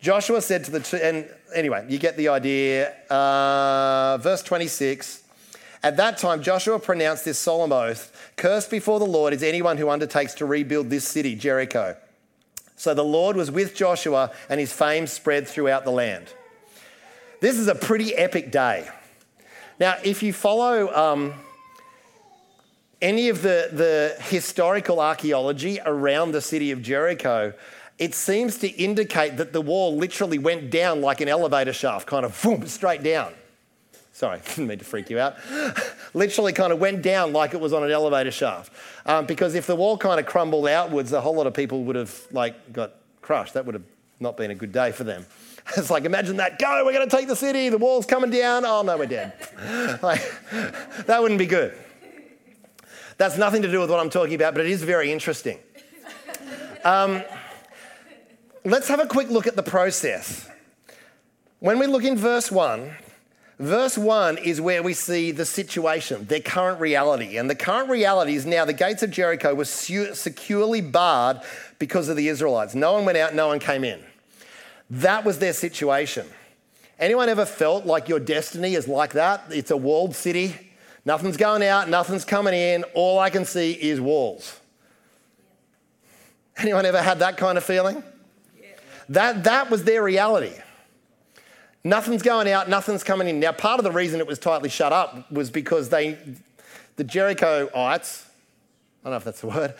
Joshua 0.00 0.40
said 0.40 0.64
to 0.64 0.70
the 0.70 1.06
and 1.06 1.28
anyway, 1.54 1.84
you 1.88 1.98
get 1.98 2.16
the 2.16 2.28
idea. 2.28 2.94
Uh, 3.10 4.18
verse 4.18 4.42
26. 4.42 5.22
At 5.82 5.98
that 5.98 6.16
time, 6.16 6.42
Joshua 6.42 6.78
pronounced 6.78 7.26
this 7.26 7.38
solemn 7.38 7.72
oath 7.72 8.32
Cursed 8.36 8.70
before 8.70 8.98
the 8.98 9.06
Lord 9.06 9.34
is 9.34 9.42
anyone 9.42 9.76
who 9.76 9.90
undertakes 9.90 10.32
to 10.34 10.46
rebuild 10.46 10.88
this 10.88 11.06
city, 11.06 11.36
Jericho. 11.36 11.96
So 12.76 12.94
the 12.94 13.04
Lord 13.04 13.36
was 13.36 13.50
with 13.50 13.74
Joshua, 13.74 14.32
and 14.48 14.58
his 14.58 14.72
fame 14.72 15.06
spread 15.06 15.46
throughout 15.46 15.84
the 15.84 15.90
land. 15.90 16.32
This 17.40 17.58
is 17.58 17.68
a 17.68 17.74
pretty 17.74 18.14
epic 18.14 18.50
day. 18.50 18.88
Now, 19.78 19.96
if 20.02 20.22
you 20.22 20.32
follow 20.32 20.92
um, 20.94 21.34
any 23.02 23.28
of 23.28 23.42
the, 23.42 23.68
the 23.72 24.16
historical 24.24 25.00
archaeology 25.00 25.78
around 25.84 26.32
the 26.32 26.40
city 26.40 26.70
of 26.70 26.82
Jericho, 26.82 27.52
it 27.98 28.14
seems 28.14 28.58
to 28.58 28.68
indicate 28.68 29.36
that 29.36 29.52
the 29.52 29.60
wall 29.60 29.96
literally 29.96 30.38
went 30.38 30.70
down 30.70 31.00
like 31.00 31.20
an 31.20 31.28
elevator 31.28 31.72
shaft, 31.72 32.06
kind 32.06 32.24
of 32.24 32.40
boom, 32.42 32.66
straight 32.66 33.02
down. 33.02 33.32
Sorry, 34.24 34.40
didn't 34.46 34.68
mean 34.68 34.78
to 34.78 34.86
freak 34.86 35.10
you 35.10 35.18
out. 35.18 35.36
literally 36.14 36.54
kind 36.54 36.72
of 36.72 36.78
went 36.78 37.02
down 37.02 37.34
like 37.34 37.52
it 37.52 37.60
was 37.60 37.74
on 37.74 37.84
an 37.84 37.90
elevator 37.90 38.30
shaft. 38.30 38.72
Um, 39.04 39.26
because 39.26 39.54
if 39.54 39.66
the 39.66 39.76
wall 39.76 39.98
kind 39.98 40.18
of 40.18 40.24
crumbled 40.24 40.66
outwards, 40.66 41.12
a 41.12 41.20
whole 41.20 41.34
lot 41.34 41.46
of 41.46 41.52
people 41.52 41.84
would 41.84 41.96
have 41.96 42.18
like 42.32 42.72
got 42.72 42.92
crushed. 43.20 43.52
That 43.52 43.66
would 43.66 43.74
have 43.74 43.84
not 44.20 44.38
been 44.38 44.50
a 44.50 44.54
good 44.54 44.72
day 44.72 44.92
for 44.92 45.04
them. 45.04 45.26
It's 45.78 45.88
like, 45.88 46.04
imagine 46.04 46.36
that, 46.36 46.58
go, 46.58 46.82
we're 46.84 46.92
going 46.92 47.08
to 47.08 47.16
take 47.16 47.26
the 47.26 47.34
city, 47.34 47.70
the 47.70 47.78
wall's 47.78 48.04
coming 48.04 48.28
down, 48.28 48.66
oh 48.66 48.82
no, 48.82 48.98
we're 48.98 49.06
dead. 49.06 49.32
like, 50.02 50.20
that 51.06 51.22
wouldn't 51.22 51.38
be 51.38 51.46
good. 51.46 51.74
That's 53.16 53.38
nothing 53.38 53.62
to 53.62 53.70
do 53.70 53.80
with 53.80 53.90
what 53.90 53.98
I'm 53.98 54.10
talking 54.10 54.34
about, 54.34 54.52
but 54.52 54.66
it 54.66 54.70
is 54.70 54.82
very 54.82 55.10
interesting. 55.10 55.58
Um, 56.84 57.22
let's 58.62 58.88
have 58.88 59.00
a 59.00 59.06
quick 59.06 59.30
look 59.30 59.46
at 59.46 59.56
the 59.56 59.62
process. 59.62 60.46
When 61.60 61.78
we 61.78 61.86
look 61.86 62.04
in 62.04 62.18
verse 62.18 62.52
1, 62.52 62.94
verse 63.58 63.96
1 63.96 64.38
is 64.38 64.60
where 64.60 64.82
we 64.82 64.94
see 64.94 65.30
the 65.30 65.44
situation, 65.44 66.26
their 66.26 66.40
current 66.40 66.80
reality. 66.80 67.36
And 67.36 67.48
the 67.48 67.54
current 67.54 67.88
reality 67.88 68.34
is 68.34 68.46
now 68.46 68.64
the 68.64 68.72
gates 68.72 69.02
of 69.02 69.10
Jericho 69.10 69.54
were 69.54 69.64
securely 69.64 70.80
barred 70.80 71.40
because 71.78 72.08
of 72.08 72.16
the 72.16 72.28
Israelites. 72.28 72.74
No 72.74 72.94
one 72.94 73.04
went 73.04 73.18
out, 73.18 73.34
no 73.34 73.48
one 73.48 73.58
came 73.58 73.84
in. 73.84 74.02
That 74.90 75.24
was 75.24 75.38
their 75.38 75.52
situation. 75.52 76.26
Anyone 76.98 77.28
ever 77.28 77.44
felt 77.44 77.86
like 77.86 78.08
your 78.08 78.20
destiny 78.20 78.74
is 78.74 78.86
like 78.86 79.12
that? 79.14 79.44
It's 79.50 79.70
a 79.70 79.76
walled 79.76 80.14
city. 80.14 80.54
Nothing's 81.04 81.36
going 81.36 81.62
out, 81.62 81.88
nothing's 81.88 82.24
coming 82.24 82.54
in. 82.54 82.84
All 82.94 83.18
I 83.18 83.30
can 83.30 83.44
see 83.44 83.72
is 83.72 84.00
walls. 84.00 84.58
Anyone 86.56 86.86
ever 86.86 87.02
had 87.02 87.18
that 87.18 87.36
kind 87.36 87.58
of 87.58 87.64
feeling? 87.64 88.02
That, 89.08 89.44
that 89.44 89.70
was 89.70 89.84
their 89.84 90.02
reality. 90.02 90.54
Nothing's 91.84 92.22
going 92.22 92.48
out, 92.48 92.70
nothing's 92.70 93.04
coming 93.04 93.28
in. 93.28 93.38
Now, 93.38 93.52
part 93.52 93.78
of 93.78 93.84
the 93.84 93.92
reason 93.92 94.18
it 94.18 94.26
was 94.26 94.38
tightly 94.38 94.70
shut 94.70 94.92
up 94.92 95.30
was 95.30 95.50
because 95.50 95.90
they, 95.90 96.18
the 96.96 97.04
Jerichoites, 97.04 98.24
I 99.04 99.04
don't 99.04 99.12
know 99.12 99.16
if 99.16 99.24
that's 99.24 99.42
the 99.42 99.48
word, 99.48 99.74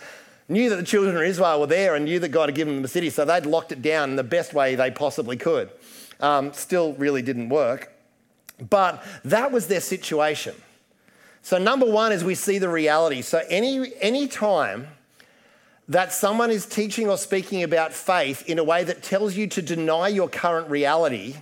knew 0.46 0.68
that 0.68 0.76
the 0.76 0.84
children 0.84 1.16
of 1.16 1.22
Israel 1.22 1.60
were 1.60 1.66
there 1.66 1.94
and 1.94 2.04
knew 2.04 2.18
that 2.18 2.28
God 2.28 2.50
had 2.50 2.54
given 2.54 2.74
them 2.74 2.82
the 2.82 2.88
city, 2.88 3.08
so 3.08 3.24
they'd 3.24 3.46
locked 3.46 3.72
it 3.72 3.80
down 3.80 4.10
in 4.10 4.16
the 4.16 4.22
best 4.22 4.52
way 4.52 4.74
they 4.74 4.90
possibly 4.90 5.38
could. 5.38 5.70
Um, 6.20 6.52
still 6.52 6.92
really 6.94 7.22
didn't 7.22 7.48
work. 7.48 7.92
But 8.70 9.02
that 9.24 9.50
was 9.50 9.66
their 9.66 9.80
situation. 9.80 10.54
So, 11.42 11.58
number 11.58 11.86
one 11.86 12.12
is 12.12 12.22
we 12.22 12.34
see 12.34 12.58
the 12.58 12.68
reality. 12.68 13.20
So, 13.20 13.42
any, 13.48 13.92
any 14.00 14.28
time 14.28 14.88
that 15.88 16.12
someone 16.12 16.50
is 16.50 16.64
teaching 16.64 17.08
or 17.08 17.18
speaking 17.18 17.62
about 17.62 17.92
faith 17.92 18.48
in 18.48 18.58
a 18.58 18.64
way 18.64 18.84
that 18.84 19.02
tells 19.02 19.36
you 19.36 19.46
to 19.48 19.60
deny 19.60 20.08
your 20.08 20.28
current 20.28 20.70
reality, 20.70 21.36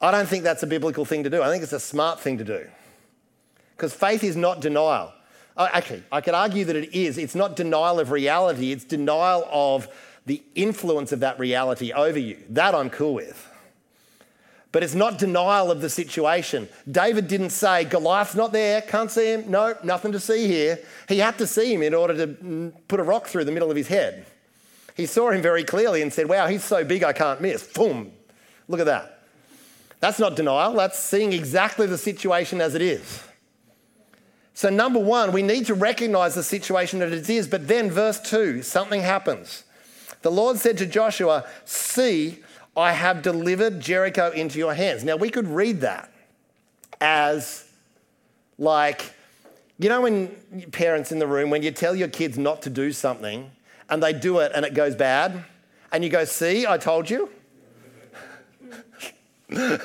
I 0.00 0.10
don't 0.10 0.26
think 0.26 0.44
that's 0.44 0.62
a 0.62 0.66
biblical 0.66 1.04
thing 1.04 1.24
to 1.24 1.30
do. 1.30 1.42
I 1.42 1.50
think 1.50 1.62
it's 1.62 1.72
a 1.72 1.80
smart 1.80 2.20
thing 2.20 2.38
to 2.38 2.44
do. 2.44 2.66
Because 3.76 3.92
faith 3.92 4.24
is 4.24 4.36
not 4.36 4.60
denial. 4.60 5.12
Actually, 5.56 6.02
I 6.10 6.20
could 6.20 6.34
argue 6.34 6.64
that 6.64 6.76
it 6.76 6.94
is. 6.96 7.18
It's 7.18 7.34
not 7.34 7.56
denial 7.56 8.00
of 8.00 8.10
reality, 8.10 8.72
it's 8.72 8.84
denial 8.84 9.46
of 9.50 9.88
the 10.26 10.42
influence 10.54 11.12
of 11.12 11.20
that 11.20 11.38
reality 11.38 11.92
over 11.92 12.18
you. 12.18 12.38
That 12.50 12.74
I'm 12.74 12.88
cool 12.88 13.14
with. 13.14 13.46
But 14.72 14.84
it's 14.84 14.94
not 14.94 15.18
denial 15.18 15.70
of 15.70 15.80
the 15.80 15.90
situation. 15.90 16.68
David 16.88 17.26
didn't 17.26 17.50
say, 17.50 17.84
Goliath's 17.84 18.36
not 18.36 18.52
there, 18.52 18.80
can't 18.82 19.10
see 19.10 19.32
him, 19.32 19.50
no, 19.50 19.74
nothing 19.82 20.12
to 20.12 20.20
see 20.20 20.46
here. 20.46 20.78
He 21.08 21.18
had 21.18 21.36
to 21.38 21.46
see 21.46 21.74
him 21.74 21.82
in 21.82 21.92
order 21.92 22.14
to 22.14 22.26
mm, 22.34 22.72
put 22.86 23.00
a 23.00 23.02
rock 23.02 23.26
through 23.26 23.44
the 23.44 23.52
middle 23.52 23.70
of 23.70 23.76
his 23.76 23.88
head. 23.88 24.26
He 24.96 25.06
saw 25.06 25.30
him 25.30 25.42
very 25.42 25.64
clearly 25.64 26.02
and 26.02 26.12
said, 26.12 26.28
Wow, 26.28 26.46
he's 26.46 26.62
so 26.62 26.84
big 26.84 27.02
I 27.02 27.12
can't 27.12 27.40
miss. 27.40 27.66
Boom. 27.66 28.12
Look 28.68 28.80
at 28.80 28.86
that. 28.86 29.19
That's 30.00 30.18
not 30.18 30.34
denial, 30.34 30.72
that's 30.74 30.98
seeing 30.98 31.32
exactly 31.32 31.86
the 31.86 31.98
situation 31.98 32.60
as 32.60 32.74
it 32.74 32.82
is. 32.82 33.22
So, 34.54 34.68
number 34.68 34.98
one, 34.98 35.32
we 35.32 35.42
need 35.42 35.66
to 35.66 35.74
recognize 35.74 36.34
the 36.34 36.42
situation 36.42 36.98
that 36.98 37.12
it 37.12 37.30
is. 37.30 37.46
But 37.46 37.68
then, 37.68 37.90
verse 37.90 38.20
two, 38.20 38.62
something 38.62 39.00
happens. 39.02 39.64
The 40.22 40.30
Lord 40.30 40.58
said 40.58 40.76
to 40.78 40.86
Joshua, 40.86 41.46
See, 41.64 42.40
I 42.76 42.92
have 42.92 43.22
delivered 43.22 43.80
Jericho 43.80 44.30
into 44.30 44.58
your 44.58 44.74
hands. 44.74 45.04
Now, 45.04 45.16
we 45.16 45.30
could 45.30 45.48
read 45.48 45.80
that 45.82 46.12
as 47.00 47.70
like, 48.58 49.14
you 49.78 49.88
know, 49.88 50.02
when 50.02 50.28
parents 50.72 51.10
in 51.10 51.18
the 51.18 51.26
room, 51.26 51.48
when 51.50 51.62
you 51.62 51.70
tell 51.70 51.94
your 51.94 52.08
kids 52.08 52.36
not 52.36 52.62
to 52.62 52.70
do 52.70 52.92
something 52.92 53.50
and 53.88 54.02
they 54.02 54.12
do 54.12 54.38
it 54.40 54.52
and 54.54 54.64
it 54.64 54.74
goes 54.74 54.94
bad, 54.94 55.44
and 55.92 56.04
you 56.04 56.10
go, 56.10 56.24
See, 56.24 56.66
I 56.66 56.76
told 56.76 57.08
you? 57.08 57.30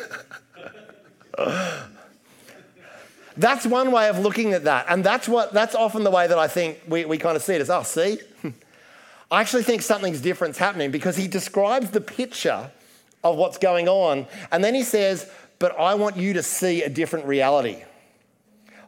that's 3.37 3.65
one 3.65 3.91
way 3.91 4.07
of 4.09 4.19
looking 4.19 4.53
at 4.53 4.65
that. 4.65 4.85
And 4.89 5.03
that's, 5.03 5.27
what, 5.27 5.53
that's 5.53 5.75
often 5.75 6.03
the 6.03 6.11
way 6.11 6.27
that 6.27 6.37
I 6.37 6.47
think 6.47 6.79
we, 6.87 7.05
we 7.05 7.17
kind 7.17 7.35
of 7.35 7.41
see 7.41 7.55
it 7.55 7.61
as, 7.61 7.69
oh, 7.69 7.83
see? 7.83 8.19
I 9.31 9.41
actually 9.41 9.63
think 9.63 9.81
something's 9.81 10.21
different's 10.21 10.57
happening 10.57 10.91
because 10.91 11.17
he 11.17 11.27
describes 11.27 11.89
the 11.91 12.01
picture 12.01 12.69
of 13.23 13.37
what's 13.37 13.57
going 13.57 13.89
on. 13.89 14.27
And 14.51 14.63
then 14.63 14.75
he 14.75 14.83
says, 14.83 15.29
But 15.57 15.77
I 15.79 15.95
want 15.95 16.15
you 16.15 16.33
to 16.33 16.43
see 16.43 16.83
a 16.83 16.89
different 16.89 17.25
reality. 17.25 17.83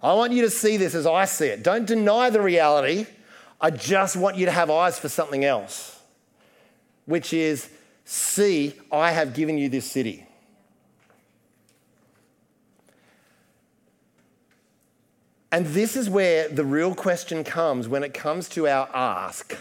I 0.01 0.13
want 0.13 0.31
you 0.31 0.43
to 0.43 0.49
see 0.51 0.77
this 0.77 0.93
as 0.93 1.07
I 1.07 1.25
see 1.25 1.47
it. 1.47 1.63
Don't 1.63 1.85
deny 1.85 2.29
the 2.29 2.41
reality. 2.41 3.07
I 3.59 3.71
just 3.71 4.15
want 4.15 4.37
you 4.37 4.45
to 4.45 4.51
have 4.51 4.69
eyes 4.69 4.99
for 4.99 5.09
something 5.09 5.43
else, 5.43 5.99
which 7.05 7.33
is 7.33 7.67
see, 8.05 8.75
I 8.91 9.11
have 9.11 9.33
given 9.33 9.57
you 9.57 9.69
this 9.69 9.89
city. 9.89 10.26
And 15.51 15.65
this 15.67 15.95
is 15.95 16.09
where 16.09 16.49
the 16.49 16.65
real 16.65 16.93
question 16.93 17.43
comes 17.43 17.87
when 17.87 18.03
it 18.03 18.13
comes 18.13 18.49
to 18.49 18.67
our 18.67 18.89
ask 18.93 19.55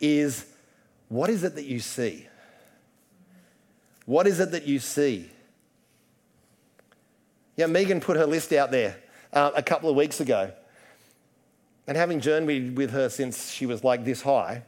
is 0.00 0.46
what 1.08 1.30
is 1.30 1.44
it 1.44 1.54
that 1.54 1.66
you 1.66 1.78
see? 1.78 2.26
What 4.06 4.26
is 4.26 4.40
it 4.40 4.50
that 4.50 4.66
you 4.66 4.78
see? 4.78 5.30
Yeah, 7.56 7.66
Megan 7.66 8.00
put 8.00 8.16
her 8.16 8.26
list 8.26 8.52
out 8.52 8.70
there 8.70 8.96
uh, 9.32 9.52
a 9.54 9.62
couple 9.62 9.88
of 9.88 9.96
weeks 9.96 10.20
ago. 10.20 10.52
And 11.86 11.96
having 11.96 12.20
journeyed 12.20 12.76
with 12.76 12.90
her 12.90 13.08
since 13.08 13.50
she 13.50 13.66
was 13.66 13.84
like 13.84 14.04
this 14.04 14.22
high, 14.22 14.62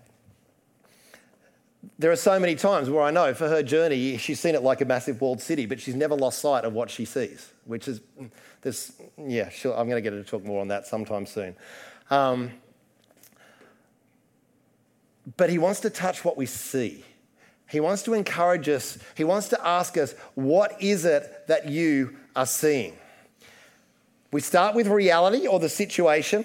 there 1.99 2.11
are 2.11 2.17
so 2.17 2.39
many 2.39 2.55
times 2.55 2.91
where 2.91 3.03
I 3.03 3.11
know 3.11 3.35
for 3.35 3.49
her 3.49 3.63
journey, 3.63 4.17
she's 4.17 4.41
seen 4.41 4.55
it 4.55 4.63
like 4.63 4.81
a 4.81 4.85
massive 4.85 5.21
walled 5.21 5.41
city, 5.41 5.67
but 5.67 5.81
she's 5.81 5.95
never 5.95 6.15
lost 6.15 6.41
sight 6.41 6.65
of 6.65 6.73
what 6.73 6.91
she 6.91 7.05
sees, 7.05 7.53
which 7.65 7.89
is, 7.89 8.01
this, 8.65 8.93
yeah, 9.19 9.51
sure, 9.51 9.79
I'm 9.79 9.89
going 9.89 10.03
to 10.03 10.11
get 10.11 10.15
her 10.15 10.23
to 10.23 10.29
talk 10.29 10.43
more 10.43 10.61
on 10.61 10.69
that 10.69 10.87
sometime 10.87 11.27
soon. 11.27 11.55
Um, 12.11 12.51
but 15.37 15.51
he 15.51 15.59
wants 15.59 15.81
to 15.81 15.91
touch 15.91 16.25
what 16.25 16.37
we 16.37 16.47
see. 16.47 17.05
He 17.71 17.81
wants 17.81 18.03
to 18.05 18.15
encourage 18.15 18.69
us. 18.69 18.99
He 19.15 19.23
wants 19.25 19.49
to 19.49 19.67
ask 19.67 19.97
us, 19.97 20.15
what 20.35 20.83
is 20.83 21.05
it 21.05 21.47
that 21.47 21.69
you 21.69 22.17
are 22.35 22.47
seeing? 22.47 22.97
We 24.33 24.41
start 24.41 24.75
with 24.75 24.87
reality 24.89 25.47
or 25.47 25.61
the 25.61 25.69
situation, 25.69 26.45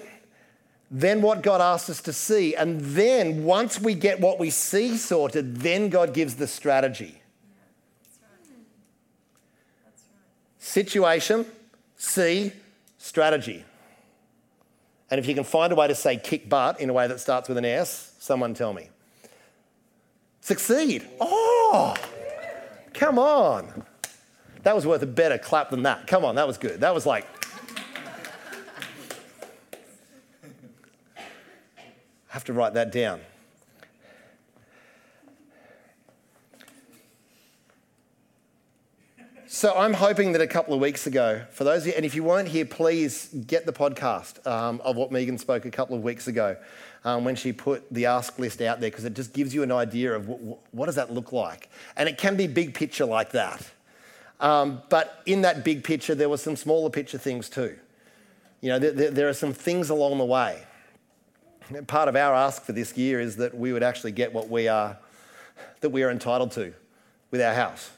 then 0.90 1.22
what 1.22 1.42
God 1.42 1.60
asks 1.60 1.90
us 1.90 2.02
to 2.02 2.12
see. 2.12 2.54
And 2.54 2.80
then 2.80 3.44
once 3.44 3.80
we 3.80 3.94
get 3.94 4.20
what 4.20 4.38
we 4.38 4.50
see 4.50 4.96
sorted, 4.96 5.56
then 5.56 5.88
God 5.88 6.12
gives 6.12 6.36
the 6.36 6.46
strategy. 6.46 7.22
Situation, 10.58 11.46
see, 12.00 12.52
strategy. 12.98 13.64
And 15.10 15.18
if 15.18 15.26
you 15.26 15.34
can 15.34 15.44
find 15.44 15.72
a 15.72 15.76
way 15.76 15.86
to 15.86 15.94
say 15.94 16.16
kick 16.16 16.48
butt 16.48 16.80
in 16.80 16.88
a 16.88 16.92
way 16.92 17.06
that 17.06 17.20
starts 17.20 17.48
with 17.48 17.58
an 17.58 17.64
S, 17.64 18.14
someone 18.18 18.54
tell 18.54 18.72
me. 18.72 18.88
Succeed. 20.40 21.06
Oh, 21.20 21.94
come 22.94 23.18
on. 23.18 23.84
That 24.62 24.74
was 24.74 24.86
worth 24.86 25.02
a 25.02 25.06
better 25.06 25.38
clap 25.38 25.70
than 25.70 25.82
that. 25.82 26.06
Come 26.06 26.24
on, 26.24 26.36
that 26.36 26.46
was 26.46 26.58
good. 26.58 26.80
That 26.80 26.94
was 26.94 27.06
like. 27.06 27.26
I 31.18 31.22
have 32.28 32.44
to 32.44 32.52
write 32.52 32.74
that 32.74 32.92
down. 32.92 33.20
So 39.60 39.74
I'm 39.76 39.92
hoping 39.92 40.32
that 40.32 40.40
a 40.40 40.46
couple 40.46 40.72
of 40.72 40.80
weeks 40.80 41.06
ago, 41.06 41.42
for 41.50 41.64
those, 41.64 41.86
you, 41.86 41.92
and 41.94 42.06
if 42.06 42.14
you 42.14 42.24
weren't 42.24 42.48
here, 42.48 42.64
please 42.64 43.28
get 43.46 43.66
the 43.66 43.74
podcast 43.74 44.46
um, 44.46 44.80
of 44.82 44.96
what 44.96 45.12
Megan 45.12 45.36
spoke 45.36 45.66
a 45.66 45.70
couple 45.70 45.94
of 45.94 46.02
weeks 46.02 46.28
ago 46.28 46.56
um, 47.04 47.26
when 47.26 47.36
she 47.36 47.52
put 47.52 47.84
the 47.92 48.06
ask 48.06 48.38
list 48.38 48.62
out 48.62 48.80
there 48.80 48.88
because 48.88 49.04
it 49.04 49.12
just 49.12 49.34
gives 49.34 49.54
you 49.54 49.62
an 49.62 49.70
idea 49.70 50.14
of 50.14 50.28
what, 50.28 50.60
what, 50.70 50.86
does 50.86 50.94
that 50.94 51.12
look 51.12 51.30
like. 51.30 51.68
And 51.94 52.08
it 52.08 52.16
can 52.16 52.38
be 52.38 52.46
big 52.46 52.72
picture 52.72 53.04
like 53.04 53.32
that. 53.32 53.70
Um, 54.40 54.80
but 54.88 55.20
in 55.26 55.42
that 55.42 55.62
big 55.62 55.84
picture, 55.84 56.14
there 56.14 56.30
were 56.30 56.38
some 56.38 56.56
smaller 56.56 56.88
picture 56.88 57.18
things 57.18 57.50
too. 57.50 57.76
You 58.62 58.70
know, 58.70 58.78
there, 58.78 59.10
there 59.10 59.28
are 59.28 59.34
some 59.34 59.52
things 59.52 59.90
along 59.90 60.16
the 60.16 60.24
way. 60.24 60.62
Part 61.86 62.08
of 62.08 62.16
our 62.16 62.34
ask 62.34 62.62
for 62.62 62.72
this 62.72 62.96
year 62.96 63.20
is 63.20 63.36
that 63.36 63.54
we 63.54 63.74
would 63.74 63.82
actually 63.82 64.12
get 64.12 64.32
what 64.32 64.48
we 64.48 64.68
are 64.68 64.96
that 65.82 65.90
we 65.90 66.02
are 66.02 66.10
entitled 66.10 66.52
to 66.52 66.72
with 67.30 67.42
our 67.42 67.52
house. 67.52 67.90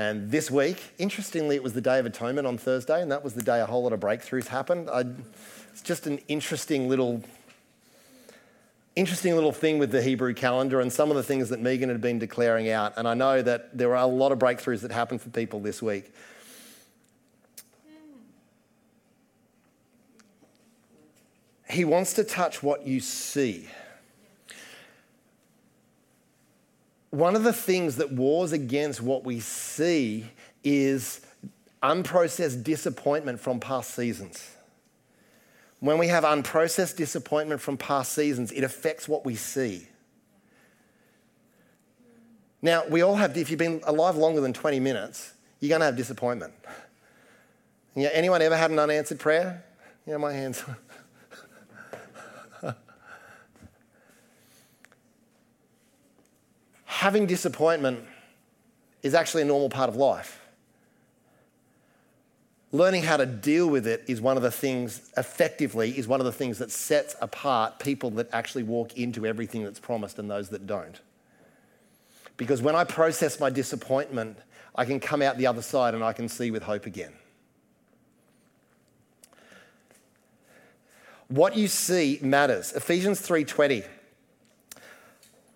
And 0.00 0.30
this 0.30 0.50
week, 0.50 0.94
interestingly, 0.96 1.56
it 1.56 1.62
was 1.62 1.74
the 1.74 1.82
Day 1.82 1.98
of 1.98 2.06
Atonement 2.06 2.46
on 2.46 2.56
Thursday, 2.56 3.02
and 3.02 3.12
that 3.12 3.22
was 3.22 3.34
the 3.34 3.42
day 3.42 3.60
a 3.60 3.66
whole 3.66 3.82
lot 3.82 3.92
of 3.92 4.00
breakthroughs 4.00 4.46
happened. 4.46 4.88
I, 4.88 5.04
it's 5.72 5.82
just 5.82 6.06
an 6.06 6.20
interesting 6.26 6.88
little, 6.88 7.22
interesting 8.96 9.34
little 9.34 9.52
thing 9.52 9.78
with 9.78 9.90
the 9.90 10.00
Hebrew 10.00 10.32
calendar 10.32 10.80
and 10.80 10.90
some 10.90 11.10
of 11.10 11.18
the 11.18 11.22
things 11.22 11.50
that 11.50 11.60
Megan 11.60 11.90
had 11.90 12.00
been 12.00 12.18
declaring 12.18 12.70
out. 12.70 12.94
And 12.96 13.06
I 13.06 13.12
know 13.12 13.42
that 13.42 13.76
there 13.76 13.94
are 13.94 14.02
a 14.02 14.06
lot 14.06 14.32
of 14.32 14.38
breakthroughs 14.38 14.80
that 14.80 14.90
happened 14.90 15.20
for 15.20 15.28
people 15.28 15.60
this 15.60 15.82
week. 15.82 16.10
He 21.68 21.84
wants 21.84 22.14
to 22.14 22.24
touch 22.24 22.62
what 22.62 22.86
you 22.86 23.00
see. 23.00 23.68
One 27.10 27.34
of 27.34 27.42
the 27.42 27.52
things 27.52 27.96
that 27.96 28.12
wars 28.12 28.52
against 28.52 29.00
what 29.00 29.24
we 29.24 29.40
see 29.40 30.30
is 30.62 31.20
unprocessed 31.82 32.62
disappointment 32.62 33.40
from 33.40 33.58
past 33.58 33.94
seasons. 33.94 34.56
When 35.80 35.98
we 35.98 36.08
have 36.08 36.24
unprocessed 36.24 36.96
disappointment 36.96 37.60
from 37.60 37.76
past 37.78 38.12
seasons, 38.12 38.52
it 38.52 38.62
affects 38.62 39.08
what 39.08 39.24
we 39.24 39.34
see. 39.34 39.88
Now, 42.62 42.84
we 42.86 43.00
all 43.00 43.16
have, 43.16 43.36
if 43.36 43.48
you've 43.50 43.58
been 43.58 43.80
alive 43.84 44.16
longer 44.16 44.42
than 44.42 44.52
20 44.52 44.78
minutes, 44.80 45.32
you're 45.58 45.70
going 45.70 45.80
to 45.80 45.86
have 45.86 45.96
disappointment. 45.96 46.52
Yeah, 47.96 48.10
anyone 48.12 48.42
ever 48.42 48.56
had 48.56 48.70
an 48.70 48.78
unanswered 48.78 49.18
prayer? 49.18 49.64
Yeah, 50.06 50.18
my 50.18 50.32
hands. 50.32 50.62
having 57.00 57.24
disappointment 57.24 57.98
is 59.02 59.14
actually 59.14 59.40
a 59.40 59.44
normal 59.46 59.70
part 59.70 59.88
of 59.88 59.96
life. 59.96 60.38
Learning 62.72 63.02
how 63.02 63.16
to 63.16 63.24
deal 63.24 63.66
with 63.66 63.86
it 63.86 64.04
is 64.06 64.20
one 64.20 64.36
of 64.36 64.42
the 64.42 64.50
things, 64.50 65.10
effectively, 65.16 65.96
is 65.98 66.06
one 66.06 66.20
of 66.20 66.26
the 66.26 66.32
things 66.32 66.58
that 66.58 66.70
sets 66.70 67.16
apart 67.22 67.78
people 67.78 68.10
that 68.10 68.28
actually 68.34 68.62
walk 68.62 68.98
into 68.98 69.24
everything 69.24 69.64
that's 69.64 69.80
promised 69.80 70.18
and 70.18 70.30
those 70.30 70.50
that 70.50 70.66
don't. 70.66 71.00
Because 72.36 72.60
when 72.60 72.76
I 72.76 72.84
process 72.84 73.40
my 73.40 73.48
disappointment, 73.48 74.36
I 74.74 74.84
can 74.84 75.00
come 75.00 75.22
out 75.22 75.38
the 75.38 75.46
other 75.46 75.62
side 75.62 75.94
and 75.94 76.04
I 76.04 76.12
can 76.12 76.28
see 76.28 76.50
with 76.50 76.64
hope 76.64 76.84
again. 76.84 77.14
What 81.28 81.56
you 81.56 81.66
see 81.66 82.18
matters. 82.20 82.74
Ephesians 82.74 83.26
3:20. 83.26 83.86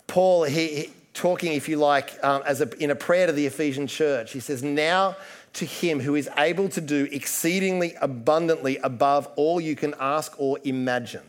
Paul 0.07 0.45
he, 0.45 0.91
talking, 1.15 1.53
if 1.53 1.69
you 1.69 1.77
like, 1.77 2.23
um, 2.23 2.43
as 2.45 2.61
a, 2.61 2.69
in 2.83 2.91
a 2.91 2.97
prayer 2.97 3.27
to 3.27 3.33
the 3.33 3.47
Ephesian 3.47 3.87
church. 3.87 4.33
He 4.33 4.41
says, 4.41 4.63
Now 4.63 5.17
to 5.55 5.65
him 5.65 6.01
who 6.01 6.17
is 6.17 6.29
able 6.37 6.69
to 6.69 6.81
do 6.81 7.09
exceedingly 7.11 7.95
abundantly 8.01 8.77
above 8.79 9.29
all 9.37 9.61
you 9.61 9.77
can 9.77 9.95
ask 9.99 10.35
or 10.39 10.59
imagine. 10.65 11.23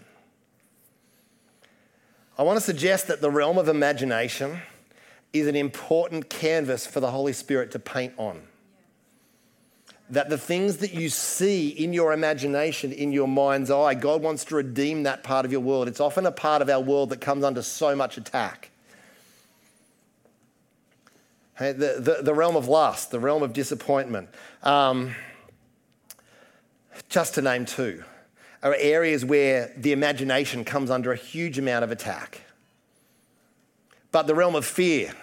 I 2.38 2.44
want 2.44 2.58
to 2.58 2.65
suggest 2.65 3.08
that 3.08 3.22
the 3.22 3.32
realm 3.32 3.58
of 3.58 3.70
imagination 3.70 4.60
is 5.32 5.48
an 5.48 5.56
important 5.56 6.30
canvas 6.30 6.86
for 6.86 7.00
the 7.00 7.12
Holy 7.12 7.34
Spirit 7.34 7.72
to 7.72 7.80
paint 7.80 8.13
on. 8.18 8.42
That 10.10 10.30
the 10.30 10.38
things 10.38 10.77
that 10.77 10.94
you 10.94 11.10
see 11.10 11.70
in 11.70 11.94
your 11.94 12.13
imagination, 12.13 12.92
in 12.92 13.12
your 13.12 13.27
mind's 13.27 13.72
eye, 13.72 13.94
God 13.94 14.22
wants 14.22 14.46
to 14.46 14.56
redeem 14.56 15.04
that 15.04 15.24
part 15.24 15.46
of 15.46 15.51
your 15.51 15.62
world. 15.62 15.88
It's 15.88 16.00
often 16.00 16.25
a 16.25 16.32
part 16.32 16.62
of 16.62 16.70
our 16.70 16.80
world 16.80 17.10
that 17.10 17.22
comes 17.22 17.44
under 17.44 17.62
so 17.62 17.96
much 17.96 18.18
attack. 18.18 18.70
The, 21.57 21.74
the, 21.74 22.19
the, 22.21 22.33
realm 22.33 22.57
of 22.57 22.67
lust, 22.67 23.12
the 23.12 23.19
realm 23.19 23.41
of 23.41 23.53
disappointment. 23.53 24.27
Um, 24.63 25.15
just 27.07 27.35
to 27.35 27.41
name 27.41 27.65
two, 27.65 28.03
are 28.62 28.75
areas 28.77 29.24
where 29.24 29.71
the 29.77 29.93
imagination 29.93 30.65
comes 30.65 30.89
under 30.89 31.13
a 31.13 31.15
huge 31.15 31.57
amount 31.57 31.83
of 31.83 31.91
attack. 31.91 32.41
But 34.11 34.27
the 34.27 34.35
realm 34.35 34.55
of 34.55 34.65
fear 34.65 35.13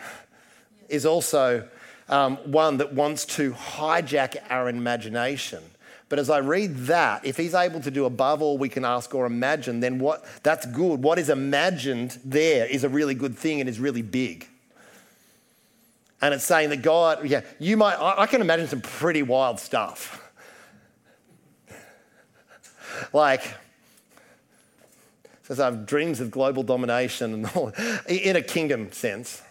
is 0.89 1.05
also 1.05 1.69
um, 2.09 2.37
one 2.51 2.77
that 2.79 2.93
wants 2.93 3.25
to 3.25 3.53
hijack 3.53 4.37
our 4.49 4.69
imagination. 4.69 5.63
But 6.09 6.19
as 6.19 6.29
I 6.29 6.39
read 6.39 6.77
that, 6.89 7.25
if 7.25 7.39
he's 7.39 7.55
able 7.55 7.81
to 7.81 7.91
do 7.91 8.05
above 8.05 8.43
all 8.43 8.59
we 8.59 8.69
can 8.69 8.85
ask 8.85 9.15
or 9.15 9.25
imagine, 9.25 9.81
then 9.81 9.99
what 9.99 10.27
that's 10.43 10.67
good. 10.67 11.03
What 11.03 11.19
is 11.19 11.31
imagined 11.31 12.19
there 12.25 12.67
is 12.67 12.85
a 12.85 12.89
really 12.89 13.15
good 13.15 13.37
thing 13.37 13.61
and 13.61 13.69
is 13.69 13.81
really 13.81 14.03
big. 14.03 14.47
And 16.23 16.33
it's 16.33 16.45
saying 16.45 16.71
that 16.71 16.83
God, 16.83 17.29
yeah, 17.29 17.41
you 17.59 17.77
might, 17.77 17.97
I, 17.99 18.27
can 18.27 18.41
imagine 18.41 18.69
some 18.69 18.81
pretty 18.81 19.25
wild 19.25 19.59
stuff. 19.59 20.33
like, 23.13 23.43
says 25.43 25.59
I 25.59 25.65
have 25.65 25.85
dreams 25.85 26.21
of 26.21 26.31
global 26.31 26.63
domination 26.63 27.35
and 27.35 27.47
all, 27.57 27.73
in 28.09 28.37
a 28.37 28.43
kingdom 28.43 28.93
sense, 28.93 29.43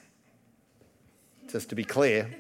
just 1.52 1.68
to 1.70 1.76
be 1.76 1.84
clear. 1.84 2.34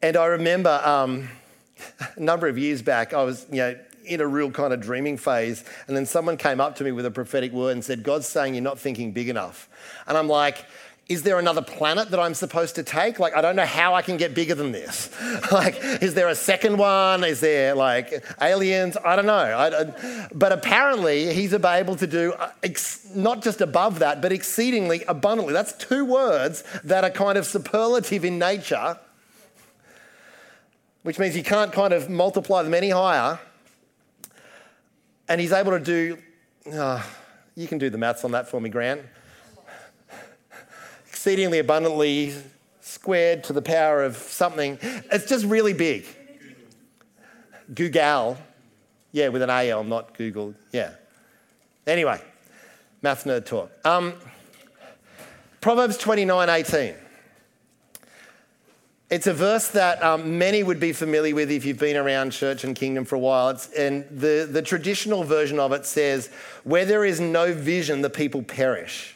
And 0.00 0.16
I 0.16 0.26
remember 0.26 0.80
um, 0.84 1.28
a 2.16 2.20
number 2.20 2.46
of 2.46 2.56
years 2.56 2.82
back, 2.82 3.12
I 3.12 3.24
was, 3.24 3.46
you 3.50 3.56
know, 3.56 3.78
in 4.04 4.20
a 4.20 4.26
real 4.26 4.50
kind 4.50 4.72
of 4.72 4.80
dreaming 4.80 5.16
phase. 5.16 5.64
And 5.86 5.96
then 5.96 6.06
someone 6.06 6.36
came 6.36 6.60
up 6.60 6.76
to 6.76 6.84
me 6.84 6.92
with 6.92 7.06
a 7.06 7.10
prophetic 7.10 7.52
word 7.52 7.72
and 7.72 7.84
said, 7.84 8.02
God's 8.02 8.26
saying 8.26 8.54
you're 8.54 8.62
not 8.62 8.78
thinking 8.78 9.12
big 9.12 9.28
enough. 9.28 9.68
And 10.06 10.16
I'm 10.16 10.28
like, 10.28 10.66
is 11.08 11.24
there 11.24 11.38
another 11.38 11.62
planet 11.62 12.10
that 12.10 12.20
I'm 12.20 12.32
supposed 12.32 12.76
to 12.76 12.82
take? 12.82 13.18
Like, 13.18 13.36
I 13.36 13.42
don't 13.42 13.56
know 13.56 13.66
how 13.66 13.94
I 13.94 14.02
can 14.02 14.16
get 14.16 14.34
bigger 14.34 14.54
than 14.54 14.72
this. 14.72 15.10
like, 15.52 15.76
is 16.00 16.14
there 16.14 16.28
a 16.28 16.34
second 16.34 16.78
one? 16.78 17.24
Is 17.24 17.40
there 17.40 17.74
like 17.74 18.24
aliens? 18.40 18.96
I 19.04 19.16
don't 19.16 19.26
know. 19.26 19.32
I, 19.32 19.80
I, 19.80 20.28
but 20.32 20.52
apparently, 20.52 21.34
he's 21.34 21.52
able 21.52 21.96
to 21.96 22.06
do 22.06 22.32
uh, 22.32 22.50
ex, 22.62 23.10
not 23.14 23.42
just 23.42 23.60
above 23.60 23.98
that, 23.98 24.22
but 24.22 24.32
exceedingly 24.32 25.02
abundantly. 25.08 25.52
That's 25.52 25.72
two 25.72 26.04
words 26.04 26.64
that 26.84 27.04
are 27.04 27.10
kind 27.10 27.36
of 27.36 27.46
superlative 27.46 28.24
in 28.24 28.38
nature, 28.38 28.98
which 31.02 31.18
means 31.18 31.36
you 31.36 31.44
can't 31.44 31.72
kind 31.72 31.92
of 31.92 32.08
multiply 32.08 32.62
them 32.62 32.74
any 32.74 32.90
higher. 32.90 33.40
And 35.32 35.40
he's 35.40 35.52
able 35.52 35.70
to 35.70 35.80
do, 35.80 36.18
oh, 36.74 37.10
you 37.54 37.66
can 37.66 37.78
do 37.78 37.88
the 37.88 37.96
maths 37.96 38.22
on 38.22 38.32
that 38.32 38.48
for 38.48 38.60
me, 38.60 38.68
Grant. 38.68 39.00
Exceedingly 41.08 41.58
abundantly 41.58 42.34
squared 42.82 43.42
to 43.44 43.54
the 43.54 43.62
power 43.62 44.02
of 44.02 44.18
something. 44.18 44.78
It's 44.82 45.24
just 45.24 45.46
really 45.46 45.72
big. 45.72 46.04
Googol. 47.72 48.36
Yeah, 49.12 49.28
with 49.28 49.40
an 49.40 49.48
AL, 49.48 49.84
not 49.84 50.12
Google. 50.18 50.54
Yeah. 50.70 50.90
Anyway, 51.86 52.20
math 53.00 53.24
nerd 53.24 53.46
talk. 53.46 53.72
Um, 53.86 54.12
Proverbs 55.62 55.96
29 55.96 56.50
18. 56.50 56.94
It's 59.12 59.26
a 59.26 59.34
verse 59.34 59.68
that 59.68 60.02
um, 60.02 60.38
many 60.38 60.62
would 60.62 60.80
be 60.80 60.94
familiar 60.94 61.34
with 61.34 61.50
if 61.50 61.66
you've 61.66 61.78
been 61.78 61.98
around 61.98 62.30
church 62.30 62.64
and 62.64 62.74
kingdom 62.74 63.04
for 63.04 63.16
a 63.16 63.18
while. 63.18 63.50
It's, 63.50 63.70
and 63.74 64.06
the, 64.08 64.48
the 64.50 64.62
traditional 64.62 65.22
version 65.22 65.60
of 65.60 65.70
it 65.72 65.84
says, 65.84 66.30
Where 66.64 66.86
there 66.86 67.04
is 67.04 67.20
no 67.20 67.52
vision, 67.52 68.00
the 68.00 68.08
people 68.08 68.42
perish. 68.42 69.14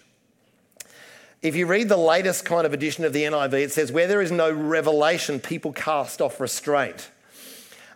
If 1.41 1.57
you 1.57 1.67
read 1.67 1.89
the 1.89 1.97
latest 1.97 2.45
kind 2.45 2.67
of 2.67 2.75
edition 2.75 3.07
of 3.07 3.15
the 3.15 3.23
NIV, 3.23 3.55
it 3.55 3.73
says, 3.73 3.91
Where 3.91 4.07
there 4.07 4.21
is 4.21 4.31
no 4.31 4.53
revelation, 4.53 5.41
people 5.41 5.73
cast 5.73 6.21
off 6.21 6.41
restraint. 6.41 7.09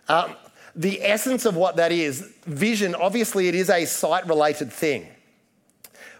Um, 0.09 0.35
the 0.75 1.03
essence 1.03 1.45
of 1.45 1.55
what 1.55 1.75
that 1.75 1.91
is, 1.91 2.21
vision, 2.47 2.95
obviously, 2.95 3.47
it 3.47 3.53
is 3.53 3.69
a 3.69 3.85
sight 3.85 4.25
related 4.25 4.73
thing. 4.73 5.07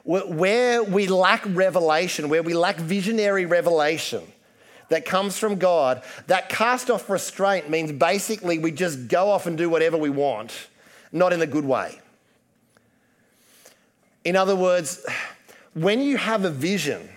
Where 0.03 0.83
we 0.83 1.07
lack 1.07 1.43
revelation, 1.47 2.29
where 2.29 2.43
we 2.43 2.53
lack 2.53 2.75
visionary 2.75 3.47
revelation, 3.47 4.21
that 4.91 5.05
comes 5.05 5.37
from 5.37 5.55
God, 5.55 6.03
that 6.27 6.49
cast 6.49 6.89
off 6.89 7.09
restraint 7.09 7.69
means 7.69 7.93
basically 7.93 8.59
we 8.59 8.71
just 8.71 9.07
go 9.07 9.29
off 9.29 9.45
and 9.45 9.57
do 9.57 9.69
whatever 9.69 9.97
we 9.97 10.09
want, 10.09 10.67
not 11.13 11.31
in 11.31 11.41
a 11.41 11.47
good 11.47 11.63
way. 11.63 11.99
In 14.25 14.35
other 14.35 14.55
words, 14.55 15.05
when 15.73 16.01
you 16.01 16.17
have 16.17 16.43
a 16.43 16.49
vision, 16.49 17.09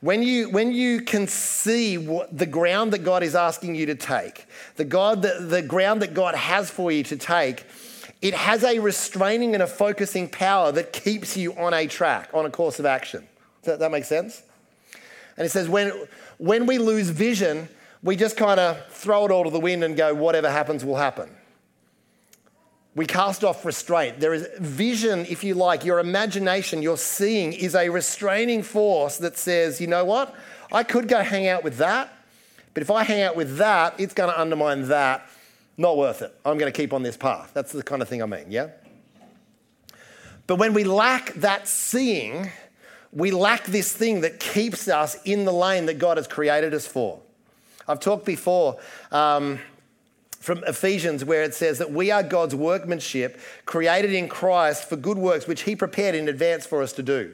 when 0.00 0.22
you, 0.22 0.48
when 0.48 0.72
you 0.72 1.02
can 1.02 1.26
see 1.26 1.98
what, 1.98 2.36
the 2.36 2.46
ground 2.46 2.94
that 2.94 3.04
God 3.04 3.22
is 3.22 3.34
asking 3.34 3.74
you 3.74 3.84
to 3.86 3.94
take, 3.94 4.46
the, 4.76 4.84
God 4.84 5.20
that, 5.20 5.50
the 5.50 5.60
ground 5.60 6.00
that 6.00 6.14
God 6.14 6.34
has 6.34 6.70
for 6.70 6.90
you 6.90 7.02
to 7.04 7.16
take, 7.16 7.66
it 8.22 8.32
has 8.32 8.64
a 8.64 8.78
restraining 8.78 9.52
and 9.52 9.62
a 9.62 9.66
focusing 9.66 10.30
power 10.30 10.72
that 10.72 10.94
keeps 10.94 11.36
you 11.36 11.52
on 11.56 11.74
a 11.74 11.86
track, 11.86 12.30
on 12.32 12.46
a 12.46 12.50
course 12.50 12.78
of 12.78 12.86
action. 12.86 13.28
Does 13.62 13.72
that, 13.74 13.78
that 13.80 13.90
make 13.90 14.06
sense? 14.06 14.42
And 15.36 15.44
it 15.44 15.50
says, 15.50 15.68
when, 15.68 15.92
when 16.38 16.66
we 16.66 16.78
lose 16.78 17.10
vision, 17.10 17.68
we 18.02 18.16
just 18.16 18.36
kind 18.36 18.58
of 18.58 18.84
throw 18.90 19.26
it 19.26 19.30
all 19.30 19.44
to 19.44 19.50
the 19.50 19.60
wind 19.60 19.84
and 19.84 19.96
go, 19.96 20.14
whatever 20.14 20.50
happens 20.50 20.84
will 20.84 20.96
happen. 20.96 21.30
We 22.94 23.06
cast 23.06 23.44
off 23.44 23.64
restraint. 23.64 24.18
There 24.18 24.34
is 24.34 24.48
vision, 24.58 25.26
if 25.28 25.44
you 25.44 25.54
like, 25.54 25.84
your 25.84 25.98
imagination, 25.98 26.82
your 26.82 26.96
seeing 26.96 27.52
is 27.52 27.74
a 27.74 27.88
restraining 27.90 28.62
force 28.62 29.18
that 29.18 29.36
says, 29.36 29.80
you 29.80 29.86
know 29.86 30.04
what? 30.04 30.34
I 30.72 30.82
could 30.82 31.06
go 31.06 31.22
hang 31.22 31.46
out 31.46 31.62
with 31.62 31.76
that, 31.78 32.12
but 32.74 32.82
if 32.82 32.90
I 32.90 33.04
hang 33.04 33.22
out 33.22 33.36
with 33.36 33.58
that, 33.58 33.98
it's 33.98 34.14
going 34.14 34.30
to 34.30 34.40
undermine 34.40 34.88
that. 34.88 35.28
Not 35.76 35.96
worth 35.96 36.22
it. 36.22 36.34
I'm 36.44 36.58
going 36.58 36.72
to 36.72 36.76
keep 36.76 36.92
on 36.92 37.04
this 37.04 37.16
path. 37.16 37.52
That's 37.54 37.70
the 37.70 37.84
kind 37.84 38.02
of 38.02 38.08
thing 38.08 38.22
I 38.22 38.26
mean, 38.26 38.46
yeah? 38.50 38.70
But 40.48 40.56
when 40.56 40.74
we 40.74 40.82
lack 40.82 41.34
that 41.34 41.68
seeing, 41.68 42.50
we 43.12 43.30
lack 43.30 43.64
this 43.64 43.92
thing 43.92 44.20
that 44.20 44.40
keeps 44.40 44.88
us 44.88 45.16
in 45.24 45.44
the 45.44 45.52
lane 45.52 45.86
that 45.86 45.98
God 45.98 46.16
has 46.16 46.26
created 46.26 46.74
us 46.74 46.86
for. 46.86 47.20
I've 47.86 48.00
talked 48.00 48.26
before 48.26 48.78
um, 49.10 49.58
from 50.40 50.62
Ephesians 50.64 51.24
where 51.24 51.42
it 51.42 51.54
says 51.54 51.78
that 51.78 51.90
we 51.90 52.10
are 52.10 52.22
God's 52.22 52.54
workmanship, 52.54 53.40
created 53.64 54.12
in 54.12 54.28
Christ 54.28 54.88
for 54.88 54.96
good 54.96 55.18
works, 55.18 55.46
which 55.46 55.62
He 55.62 55.74
prepared 55.74 56.14
in 56.14 56.28
advance 56.28 56.66
for 56.66 56.82
us 56.82 56.92
to 56.94 57.02
do. 57.02 57.32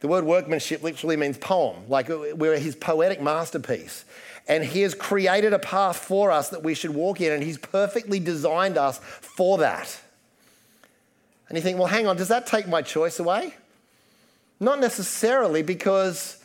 The 0.00 0.08
word 0.08 0.24
workmanship 0.24 0.82
literally 0.82 1.16
means 1.16 1.38
poem, 1.38 1.76
like 1.88 2.08
we're 2.08 2.58
His 2.58 2.74
poetic 2.74 3.22
masterpiece. 3.22 4.04
And 4.48 4.64
He 4.64 4.80
has 4.80 4.94
created 4.94 5.52
a 5.52 5.58
path 5.58 5.98
for 5.98 6.32
us 6.32 6.48
that 6.48 6.64
we 6.64 6.74
should 6.74 6.90
walk 6.90 7.20
in, 7.20 7.32
and 7.32 7.42
He's 7.44 7.58
perfectly 7.58 8.18
designed 8.18 8.76
us 8.76 8.98
for 8.98 9.58
that. 9.58 10.00
And 11.48 11.56
you 11.56 11.62
think, 11.62 11.78
well, 11.78 11.88
hang 11.88 12.06
on, 12.06 12.16
does 12.16 12.28
that 12.28 12.46
take 12.46 12.66
my 12.66 12.82
choice 12.82 13.20
away? 13.20 13.54
Not 14.60 14.78
necessarily, 14.78 15.62
because 15.62 16.36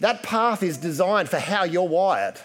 that 0.00 0.24
path 0.24 0.62
is 0.62 0.76
designed 0.76 1.28
for 1.28 1.38
how 1.38 1.62
you're 1.62 1.88
wired. 1.88 2.38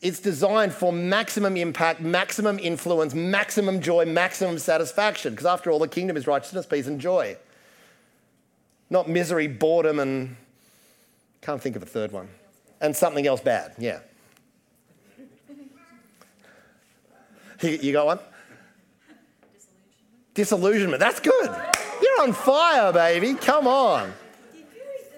It's 0.00 0.20
designed 0.20 0.72
for 0.72 0.92
maximum 0.92 1.56
impact, 1.56 2.00
maximum 2.00 2.58
influence, 2.58 3.14
maximum 3.14 3.80
joy, 3.80 4.04
maximum 4.04 4.58
satisfaction. 4.58 5.32
Because 5.32 5.46
after 5.46 5.70
all, 5.70 5.78
the 5.78 5.88
kingdom 5.88 6.16
is 6.16 6.26
righteousness, 6.26 6.66
peace, 6.66 6.86
and 6.86 7.00
joy. 7.00 7.36
Not 8.90 9.08
misery, 9.08 9.48
boredom, 9.48 9.98
and 9.98 10.36
can't 11.40 11.60
think 11.60 11.76
of 11.76 11.82
a 11.82 11.86
third 11.86 12.12
one. 12.12 12.28
And 12.80 12.94
something 12.94 13.26
else 13.26 13.40
bad, 13.40 13.74
yeah. 13.78 14.00
You 17.62 17.92
got 17.92 18.06
one? 18.06 18.18
Disillusionment. 20.34 21.00
Disillusionment. 21.00 21.00
That's 21.00 21.20
good. 21.20 21.73
You're 22.04 22.22
on 22.22 22.32
fire, 22.34 22.92
baby. 22.92 23.32
Come 23.34 23.66
on. 23.66 24.12
Did 24.52 24.66
you 24.74 24.82
eat 24.98 25.08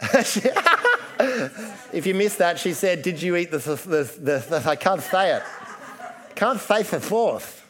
the 0.00 0.02
thesaurus? 0.02 0.72
If 1.92 2.06
you 2.06 2.14
missed 2.14 2.38
that, 2.38 2.58
she 2.58 2.72
said, 2.72 3.02
Did 3.02 3.22
you 3.22 3.36
eat 3.36 3.50
the, 3.50 3.58
the, 3.58 4.02
the, 4.20 4.60
the 4.60 4.62
I 4.68 4.76
can't 4.76 5.00
say 5.00 5.36
it. 5.36 5.42
Can't 6.34 6.60
say 6.60 6.82
for 6.82 6.98
fourth. 6.98 7.62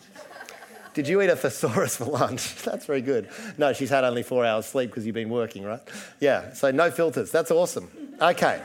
Did 0.95 1.07
you 1.09 1.21
eat 1.21 1.29
a 1.29 1.37
thesaurus 1.37 1.97
for 1.97 2.07
lunch? 2.07 2.55
That's 2.65 2.87
very 2.87 3.03
good. 3.03 3.29
No, 3.59 3.75
she's 3.75 3.91
had 3.91 4.03
only 4.03 4.23
four 4.23 4.47
hours 4.47 4.65
sleep 4.65 4.89
because 4.91 5.05
you've 5.05 5.15
been 5.15 5.29
working, 5.29 5.63
right? 5.63 5.81
Yeah, 6.21 6.55
so 6.55 6.71
no 6.71 6.91
filters. 6.91 7.31
That's 7.31 7.51
awesome. 7.51 7.91
Okay. 8.21 8.63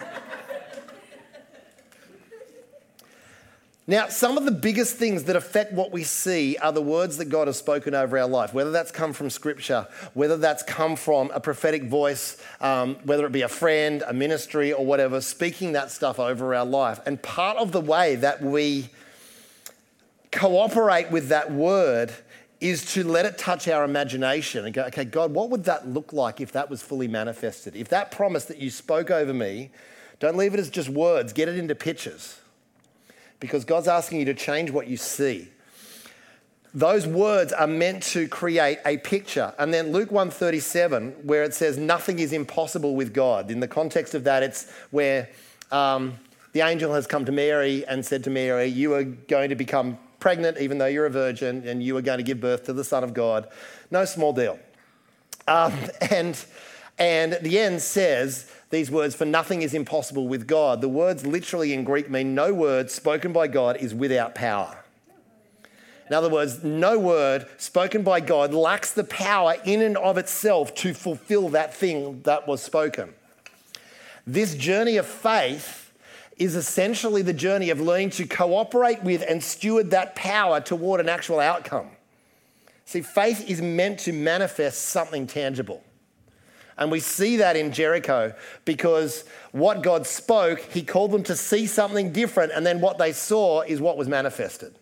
Now, 3.87 4.09
some 4.09 4.37
of 4.37 4.45
the 4.45 4.51
biggest 4.51 4.97
things 4.97 5.23
that 5.23 5.35
affect 5.35 5.73
what 5.73 5.91
we 5.91 6.03
see 6.03 6.55
are 6.57 6.71
the 6.71 6.83
words 6.83 7.17
that 7.17 7.25
God 7.25 7.47
has 7.47 7.57
spoken 7.57 7.95
over 7.95 8.17
our 8.19 8.27
life, 8.27 8.53
whether 8.53 8.69
that's 8.69 8.91
come 8.91 9.11
from 9.11 9.31
Scripture, 9.31 9.87
whether 10.13 10.37
that's 10.37 10.61
come 10.61 10.95
from 10.95 11.31
a 11.33 11.39
prophetic 11.39 11.85
voice, 11.85 12.39
um, 12.61 12.95
whether 13.03 13.25
it 13.25 13.31
be 13.31 13.41
a 13.41 13.47
friend, 13.47 14.03
a 14.07 14.13
ministry, 14.13 14.71
or 14.71 14.85
whatever, 14.85 15.19
speaking 15.19 15.71
that 15.71 15.89
stuff 15.89 16.19
over 16.19 16.53
our 16.53 16.65
life. 16.65 16.99
And 17.07 17.19
part 17.23 17.57
of 17.57 17.71
the 17.71 17.81
way 17.81 18.15
that 18.17 18.43
we 18.43 18.89
cooperate 20.31 21.09
with 21.09 21.29
that 21.29 21.51
word 21.51 22.13
is 22.59 22.85
to 22.93 23.03
let 23.03 23.25
it 23.25 23.39
touch 23.39 23.67
our 23.67 23.83
imagination 23.83 24.63
and 24.63 24.75
go, 24.75 24.83
okay, 24.83 25.05
God, 25.05 25.33
what 25.33 25.49
would 25.49 25.63
that 25.63 25.87
look 25.87 26.13
like 26.13 26.39
if 26.39 26.51
that 26.51 26.69
was 26.69 26.83
fully 26.83 27.07
manifested? 27.07 27.75
If 27.75 27.89
that 27.89 28.11
promise 28.11 28.45
that 28.45 28.59
you 28.59 28.69
spoke 28.69 29.09
over 29.09 29.33
me, 29.33 29.71
don't 30.19 30.37
leave 30.37 30.53
it 30.53 30.59
as 30.59 30.69
just 30.69 30.87
words, 30.87 31.33
get 31.33 31.49
it 31.49 31.57
into 31.57 31.73
pictures 31.73 32.40
because 33.41 33.65
God's 33.65 33.89
asking 33.89 34.19
you 34.19 34.25
to 34.25 34.33
change 34.33 34.71
what 34.71 34.87
you 34.87 34.95
see. 34.95 35.49
Those 36.73 37.05
words 37.05 37.51
are 37.51 37.67
meant 37.67 38.03
to 38.03 38.29
create 38.29 38.79
a 38.85 38.97
picture. 38.99 39.53
And 39.59 39.73
then 39.73 39.91
Luke 39.91 40.09
137, 40.09 41.11
where 41.23 41.43
it 41.43 41.53
says, 41.53 41.77
Nothing 41.77 42.19
is 42.19 42.31
impossible 42.31 42.95
with 42.95 43.13
God. 43.13 43.51
In 43.51 43.59
the 43.59 43.67
context 43.67 44.13
of 44.15 44.23
that, 44.23 44.41
it's 44.41 44.71
where 44.91 45.27
um, 45.69 46.13
the 46.53 46.61
angel 46.61 46.93
has 46.93 47.07
come 47.07 47.25
to 47.25 47.31
Mary 47.33 47.85
and 47.85 48.05
said 48.05 48.23
to 48.23 48.29
Mary, 48.29 48.67
You 48.67 48.93
are 48.93 49.03
going 49.03 49.49
to 49.49 49.55
become 49.55 49.97
pregnant, 50.19 50.59
even 50.59 50.77
though 50.77 50.85
you're 50.85 51.07
a 51.07 51.09
virgin, 51.09 51.67
and 51.67 51.83
you 51.83 51.97
are 51.97 52.01
going 52.01 52.19
to 52.19 52.23
give 52.23 52.39
birth 52.39 52.63
to 52.65 52.73
the 52.73 52.85
Son 52.85 53.03
of 53.03 53.13
God. 53.13 53.49
No 53.89 54.05
small 54.05 54.31
deal. 54.31 54.57
Um, 55.49 55.73
and, 56.09 56.41
and 56.97 57.37
the 57.41 57.59
end 57.59 57.81
says, 57.81 58.49
these 58.71 58.89
words, 58.89 59.13
for 59.13 59.25
nothing 59.25 59.61
is 59.61 59.73
impossible 59.73 60.27
with 60.27 60.47
God. 60.47 60.81
The 60.81 60.89
words 60.89 61.25
literally 61.25 61.73
in 61.73 61.83
Greek 61.83 62.09
mean 62.09 62.33
no 62.33 62.53
word 62.53 62.89
spoken 62.89 63.33
by 63.33 63.47
God 63.47 63.77
is 63.77 63.93
without 63.93 64.33
power. 64.33 64.77
In 66.07 66.15
other 66.15 66.29
words, 66.29 66.63
no 66.63 66.99
word 66.99 67.47
spoken 67.57 68.03
by 68.03 68.19
God 68.19 68.53
lacks 68.53 68.91
the 68.91 69.03
power 69.03 69.55
in 69.63 69.81
and 69.81 69.95
of 69.97 70.17
itself 70.17 70.73
to 70.75 70.93
fulfill 70.93 71.49
that 71.49 71.73
thing 71.73 72.21
that 72.23 72.47
was 72.47 72.61
spoken. 72.61 73.13
This 74.27 74.55
journey 74.55 74.97
of 74.97 75.05
faith 75.05 75.93
is 76.37 76.55
essentially 76.55 77.21
the 77.21 77.33
journey 77.33 77.69
of 77.69 77.79
learning 77.79 78.09
to 78.09 78.25
cooperate 78.25 79.03
with 79.03 79.23
and 79.27 79.43
steward 79.43 79.91
that 79.91 80.15
power 80.15 80.59
toward 80.59 80.99
an 80.99 81.07
actual 81.07 81.39
outcome. 81.39 81.87
See, 82.85 83.01
faith 83.01 83.49
is 83.49 83.61
meant 83.61 83.99
to 84.01 84.11
manifest 84.11 84.89
something 84.89 85.27
tangible. 85.27 85.83
And 86.81 86.89
we 86.89 86.99
see 86.99 87.37
that 87.37 87.55
in 87.55 87.71
Jericho 87.71 88.33
because 88.65 89.23
what 89.51 89.83
God 89.83 90.07
spoke, 90.07 90.59
He 90.61 90.81
called 90.81 91.11
them 91.11 91.21
to 91.25 91.35
see 91.35 91.67
something 91.67 92.11
different, 92.11 92.53
and 92.53 92.65
then 92.65 92.81
what 92.81 92.97
they 92.97 93.13
saw 93.13 93.61
is 93.61 93.79
what 93.79 93.97
was 93.97 94.07
manifested. 94.07 94.73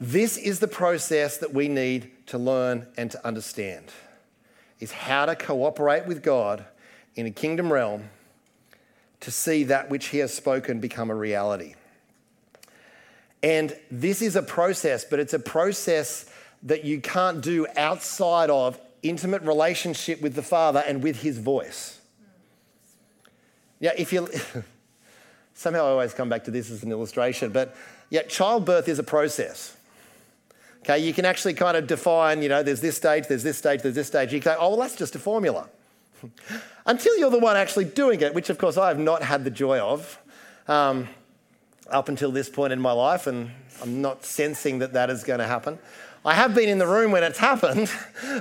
This 0.00 0.38
is 0.38 0.58
the 0.58 0.68
process 0.68 1.36
that 1.36 1.52
we 1.52 1.68
need 1.68 2.10
to 2.28 2.38
learn 2.38 2.86
and 2.96 3.10
to 3.10 3.26
understand 3.26 3.92
is 4.80 4.90
how 4.90 5.26
to 5.26 5.36
cooperate 5.36 6.06
with 6.06 6.22
God 6.22 6.64
in 7.14 7.26
a 7.26 7.30
kingdom 7.30 7.70
realm 7.70 8.08
to 9.20 9.30
see 9.30 9.64
that 9.64 9.90
which 9.90 10.06
he 10.06 10.18
has 10.20 10.32
spoken 10.32 10.80
become 10.80 11.10
a 11.10 11.14
reality. 11.14 11.74
And 13.42 13.76
this 13.90 14.22
is 14.22 14.36
a 14.36 14.42
process, 14.42 15.04
but 15.04 15.18
it's 15.18 15.34
a 15.34 15.38
process 15.38 16.26
that 16.62 16.84
you 16.84 17.00
can't 17.00 17.40
do 17.40 17.66
outside 17.76 18.50
of 18.50 18.78
intimate 19.02 19.42
relationship 19.42 20.20
with 20.20 20.34
the 20.34 20.42
Father 20.42 20.82
and 20.86 21.02
with 21.02 21.22
His 21.22 21.38
voice. 21.38 22.00
Yeah, 23.78 23.92
if 23.96 24.12
you 24.12 24.28
somehow 25.54 25.86
I 25.86 25.90
always 25.90 26.14
come 26.14 26.28
back 26.28 26.44
to 26.44 26.50
this 26.50 26.70
as 26.70 26.82
an 26.82 26.90
illustration, 26.90 27.52
but 27.52 27.76
yeah, 28.10 28.22
childbirth 28.22 28.88
is 28.88 28.98
a 28.98 29.04
process. 29.04 29.76
Okay, 30.80 30.98
you 31.00 31.12
can 31.12 31.24
actually 31.24 31.54
kind 31.54 31.76
of 31.76 31.86
define, 31.86 32.42
you 32.42 32.48
know, 32.48 32.62
there's 32.62 32.80
this 32.80 32.96
stage, 32.96 33.26
there's 33.26 33.42
this 33.42 33.58
stage, 33.58 33.82
there's 33.82 33.96
this 33.96 34.06
stage. 34.06 34.32
You 34.32 34.40
can 34.40 34.52
say, 34.52 34.58
oh, 34.58 34.70
well, 34.70 34.78
that's 34.78 34.94
just 34.94 35.16
a 35.16 35.18
formula. 35.18 35.68
Until 36.86 37.16
you're 37.18 37.30
the 37.30 37.40
one 37.40 37.56
actually 37.56 37.86
doing 37.86 38.20
it, 38.20 38.34
which 38.34 38.50
of 38.50 38.58
course 38.58 38.76
I 38.76 38.88
have 38.88 38.98
not 38.98 39.22
had 39.22 39.44
the 39.44 39.50
joy 39.50 39.80
of. 39.80 40.18
Um, 40.68 41.08
up 41.90 42.08
until 42.08 42.30
this 42.30 42.48
point 42.48 42.72
in 42.72 42.80
my 42.80 42.92
life, 42.92 43.26
and 43.26 43.50
I'm 43.82 44.02
not 44.02 44.24
sensing 44.24 44.80
that 44.80 44.92
that 44.94 45.10
is 45.10 45.24
going 45.24 45.38
to 45.38 45.46
happen. 45.46 45.78
I 46.24 46.34
have 46.34 46.54
been 46.54 46.68
in 46.68 46.78
the 46.78 46.86
room 46.86 47.12
when 47.12 47.22
it's 47.22 47.38
happened, 47.50 47.90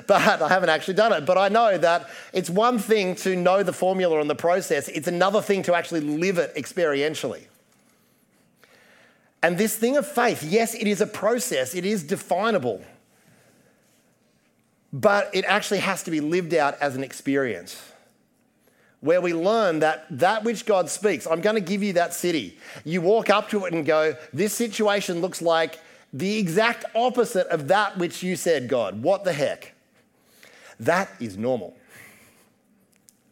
but 0.07 0.41
I 0.41 0.49
haven't 0.49 0.69
actually 0.69 0.95
done 0.95 1.13
it. 1.13 1.25
But 1.25 1.37
I 1.37 1.49
know 1.49 1.77
that 1.77 2.09
it's 2.33 2.49
one 2.49 2.79
thing 2.79 3.15
to 3.17 3.35
know 3.35 3.61
the 3.63 3.73
formula 3.73 4.19
and 4.19 4.29
the 4.29 4.35
process, 4.35 4.87
it's 4.87 5.07
another 5.07 5.41
thing 5.41 5.63
to 5.63 5.75
actually 5.75 6.01
live 6.01 6.37
it 6.37 6.53
experientially. 6.55 7.43
And 9.43 9.59
this 9.59 9.77
thing 9.77 9.95
of 9.95 10.07
faith, 10.07 10.41
yes, 10.41 10.73
it 10.73 10.87
is 10.87 11.01
a 11.01 11.07
process, 11.07 11.75
it 11.75 11.85
is 11.85 12.01
definable, 12.01 12.83
but 14.91 15.29
it 15.33 15.45
actually 15.45 15.81
has 15.81 16.01
to 16.03 16.11
be 16.11 16.19
lived 16.19 16.55
out 16.55 16.75
as 16.81 16.95
an 16.95 17.03
experience 17.03 17.79
where 19.05 19.21
we 19.21 19.33
learn 19.33 19.79
that 19.79 20.07
that 20.09 20.43
which 20.43 20.65
God 20.65 20.89
speaks, 20.89 21.27
I'm 21.27 21.39
going 21.39 21.55
to 21.55 21.61
give 21.61 21.83
you 21.83 21.93
that 21.93 22.13
city. 22.13 22.57
You 22.83 23.01
walk 23.01 23.29
up 23.29 23.49
to 23.49 23.65
it 23.65 23.73
and 23.73 23.85
go, 23.85 24.15
This 24.33 24.53
situation 24.53 25.21
looks 25.21 25.43
like 25.43 25.79
the 26.11 26.37
exact 26.39 26.85
opposite 26.95 27.45
of 27.47 27.67
that 27.67 27.97
which 27.97 28.23
you 28.23 28.35
said, 28.35 28.67
God. 28.67 29.03
What 29.03 29.23
the 29.23 29.31
heck? 29.31 29.75
That 30.79 31.09
is 31.19 31.37
normal. 31.37 31.77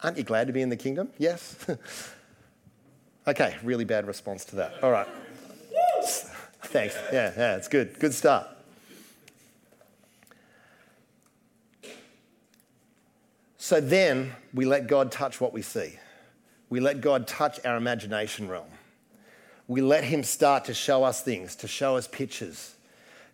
Aren't 0.03 0.17
you 0.17 0.23
glad 0.23 0.47
to 0.47 0.53
be 0.53 0.61
in 0.61 0.69
the 0.69 0.77
kingdom? 0.77 1.09
Yes. 1.17 1.55
okay, 3.27 3.55
really 3.63 3.85
bad 3.85 4.05
response 4.05 4.45
to 4.45 4.57
that. 4.57 4.75
All 4.83 4.91
right. 4.91 5.07
Thanks. 6.65 6.95
Yeah, 7.11 7.31
yeah, 7.35 7.55
it's 7.55 7.67
good. 7.67 7.99
Good 7.99 8.13
start. 8.13 8.47
So 13.63 13.79
then 13.79 14.33
we 14.53 14.65
let 14.65 14.87
God 14.87 15.09
touch 15.09 15.39
what 15.39 15.53
we 15.53 15.61
see. 15.61 15.97
We 16.69 16.81
let 16.81 16.99
God 16.99 17.25
touch 17.27 17.65
our 17.65 17.77
imagination 17.77 18.49
realm. 18.49 18.67
We 19.69 19.79
let 19.79 20.03
Him 20.03 20.23
start 20.23 20.65
to 20.65 20.73
show 20.73 21.05
us 21.05 21.21
things, 21.21 21.55
to 21.55 21.67
show 21.69 21.95
us 21.95 22.05
pictures, 22.05 22.75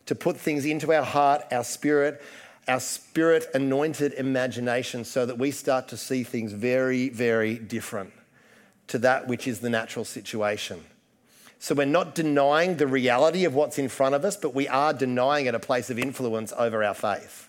to 0.06 0.14
put 0.14 0.38
things 0.38 0.66
into 0.66 0.94
our 0.94 1.02
heart, 1.02 1.46
our 1.52 1.64
spirit, 1.64 2.22
our 2.68 2.80
spirit 2.80 3.48
anointed 3.56 4.14
imagination 4.14 5.04
so 5.04 5.26
that 5.26 5.40
we 5.40 5.50
start 5.50 5.88
to 5.88 5.98
see 5.98 6.22
things 6.22 6.52
very, 6.52 7.10
very 7.10 7.56
different 7.56 8.14
to 8.86 9.00
that 9.00 9.28
which 9.28 9.48
is 9.48 9.62
the 9.62 9.70
natural 9.72 10.06
situation. 10.06 10.86
So 11.58 11.74
we're 11.74 11.86
not 11.86 12.14
denying 12.14 12.78
the 12.78 12.86
reality 12.86 13.46
of 13.46 13.56
what's 13.56 13.80
in 13.80 13.90
front 13.90 14.14
of 14.14 14.24
us, 14.24 14.38
but 14.38 14.54
we 14.54 14.68
are 14.68 14.94
denying 14.94 15.48
it 15.48 15.56
a 15.56 15.60
place 15.60 15.90
of 15.90 15.98
influence 15.98 16.54
over 16.56 16.84
our 16.84 16.94
faith. 16.94 17.49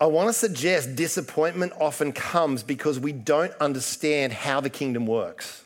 I 0.00 0.06
want 0.06 0.28
to 0.28 0.32
suggest 0.32 0.94
disappointment 0.94 1.72
often 1.80 2.12
comes 2.12 2.62
because 2.62 2.98
we 2.98 3.12
don't 3.12 3.52
understand 3.60 4.32
how 4.32 4.60
the 4.60 4.68
kingdom 4.68 5.06
works. 5.06 5.64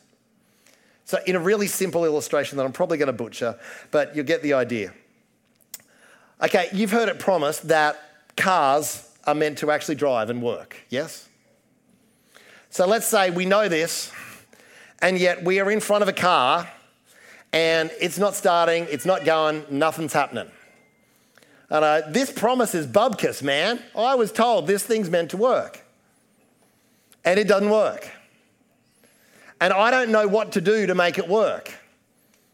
So, 1.04 1.18
in 1.26 1.34
a 1.34 1.40
really 1.40 1.66
simple 1.66 2.04
illustration 2.04 2.56
that 2.58 2.64
I'm 2.64 2.72
probably 2.72 2.98
going 2.98 3.08
to 3.08 3.12
butcher, 3.12 3.58
but 3.90 4.14
you'll 4.14 4.26
get 4.26 4.42
the 4.42 4.52
idea. 4.52 4.92
Okay, 6.40 6.68
you've 6.72 6.92
heard 6.92 7.08
it 7.08 7.18
promised 7.18 7.66
that 7.68 7.98
cars 8.36 9.10
are 9.24 9.34
meant 9.34 9.58
to 9.58 9.70
actually 9.72 9.96
drive 9.96 10.30
and 10.30 10.40
work, 10.40 10.76
yes? 10.88 11.28
So, 12.70 12.86
let's 12.86 13.06
say 13.06 13.30
we 13.30 13.44
know 13.44 13.68
this, 13.68 14.12
and 15.02 15.18
yet 15.18 15.42
we 15.42 15.58
are 15.58 15.70
in 15.70 15.80
front 15.80 16.02
of 16.02 16.08
a 16.08 16.12
car 16.12 16.68
and 17.52 17.90
it's 18.00 18.18
not 18.18 18.34
starting, 18.34 18.86
it's 18.90 19.04
not 19.04 19.24
going, 19.24 19.64
nothing's 19.70 20.12
happening. 20.12 20.48
And 21.70 21.84
uh, 21.84 22.02
this 22.08 22.32
promise 22.32 22.74
is 22.74 22.86
bubkus, 22.86 23.42
man. 23.42 23.80
I 23.96 24.16
was 24.16 24.32
told 24.32 24.66
this 24.66 24.82
thing's 24.82 25.08
meant 25.08 25.30
to 25.30 25.36
work. 25.36 25.84
And 27.24 27.38
it 27.38 27.46
doesn't 27.46 27.70
work. 27.70 28.10
And 29.60 29.72
I 29.72 29.90
don't 29.90 30.10
know 30.10 30.26
what 30.26 30.52
to 30.52 30.60
do 30.60 30.86
to 30.86 30.94
make 30.94 31.18
it 31.18 31.28
work. 31.28 31.72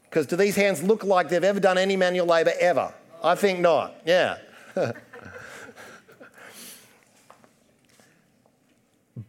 Because 0.04 0.26
do 0.26 0.36
these 0.36 0.56
hands 0.56 0.82
look 0.82 1.02
like 1.02 1.30
they've 1.30 1.42
ever 1.42 1.60
done 1.60 1.78
any 1.78 1.96
manual 1.96 2.26
labor 2.26 2.52
ever? 2.60 2.92
I 3.22 3.34
think 3.36 3.60
not. 3.60 3.94
Yeah. 4.04 4.36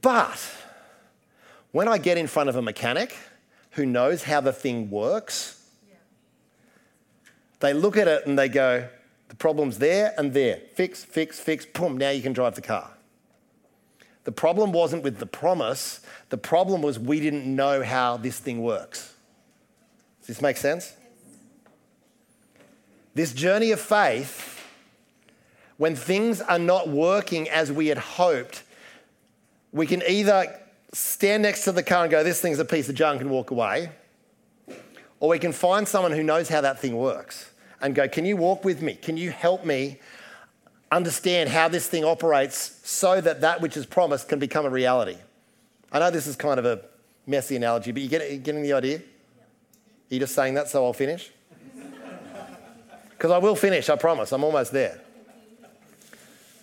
but 0.01 0.53
when 1.71 1.87
I 1.87 1.97
get 1.97 2.17
in 2.17 2.27
front 2.27 2.49
of 2.49 2.57
a 2.57 2.61
mechanic 2.61 3.15
who 3.71 3.85
knows 3.85 4.23
how 4.23 4.41
the 4.41 4.51
thing 4.51 4.89
works, 4.89 5.53
they 7.59 7.73
look 7.73 7.95
at 7.97 8.07
it 8.07 8.27
and 8.27 8.37
they 8.37 8.49
go, 8.49 8.87
the 9.29 9.35
problem's 9.35 9.79
there 9.79 10.13
and 10.17 10.33
there. 10.33 10.61
Fix, 10.73 11.03
fix, 11.03 11.39
fix, 11.39 11.65
boom, 11.65 11.97
now 11.97 12.09
you 12.09 12.21
can 12.21 12.33
drive 12.33 12.55
the 12.55 12.61
car. 12.61 12.91
The 14.23 14.31
problem 14.31 14.71
wasn't 14.71 15.03
with 15.03 15.19
the 15.19 15.25
promise, 15.25 16.01
the 16.29 16.37
problem 16.37 16.81
was 16.81 16.99
we 16.99 17.19
didn't 17.19 17.45
know 17.45 17.83
how 17.83 18.17
this 18.17 18.39
thing 18.39 18.61
works. 18.61 19.13
Does 20.19 20.27
this 20.27 20.41
make 20.41 20.57
sense? 20.57 20.93
This 23.15 23.33
journey 23.33 23.71
of 23.71 23.79
faith, 23.79 24.65
when 25.77 25.95
things 25.95 26.41
are 26.41 26.59
not 26.59 26.89
working 26.89 27.49
as 27.49 27.71
we 27.71 27.87
had 27.87 27.97
hoped, 27.97 28.63
we 29.71 29.87
can 29.87 30.03
either 30.07 30.59
stand 30.93 31.43
next 31.43 31.63
to 31.63 31.71
the 31.71 31.83
car 31.83 32.03
and 32.03 32.11
go, 32.11 32.23
This 32.23 32.41
thing's 32.41 32.59
a 32.59 32.65
piece 32.65 32.89
of 32.89 32.95
junk 32.95 33.21
and 33.21 33.29
walk 33.29 33.51
away, 33.51 33.91
or 35.19 35.29
we 35.29 35.39
can 35.39 35.53
find 35.53 35.87
someone 35.87 36.11
who 36.11 36.23
knows 36.23 36.49
how 36.49 36.61
that 36.61 36.79
thing 36.79 36.97
works 36.97 37.51
and 37.81 37.95
go, 37.95 38.07
Can 38.07 38.25
you 38.25 38.37
walk 38.37 38.63
with 38.63 38.81
me? 38.81 38.95
Can 38.95 39.17
you 39.17 39.31
help 39.31 39.65
me 39.65 39.99
understand 40.91 41.49
how 41.49 41.67
this 41.67 41.87
thing 41.87 42.03
operates 42.03 42.79
so 42.83 43.19
that 43.19 43.41
that 43.41 43.61
which 43.61 43.75
is 43.75 43.85
promised 43.85 44.29
can 44.29 44.39
become 44.39 44.65
a 44.65 44.69
reality? 44.69 45.17
I 45.91 45.99
know 45.99 46.11
this 46.11 46.27
is 46.27 46.35
kind 46.35 46.59
of 46.59 46.65
a 46.65 46.81
messy 47.25 47.55
analogy, 47.55 47.91
but 47.91 48.01
you 48.01 48.09
get 48.09 48.31
you 48.31 48.37
getting 48.37 48.61
the 48.61 48.73
idea? 48.73 48.97
Are 48.97 50.13
you 50.13 50.19
just 50.19 50.33
saying 50.35 50.53
that 50.55 50.69
so 50.69 50.85
I'll 50.85 50.93
finish? 50.93 51.31
Because 53.09 53.31
I 53.31 53.39
will 53.39 53.55
finish, 53.55 53.89
I 53.89 53.95
promise. 53.95 54.31
I'm 54.31 54.43
almost 54.43 54.71
there. 54.71 55.01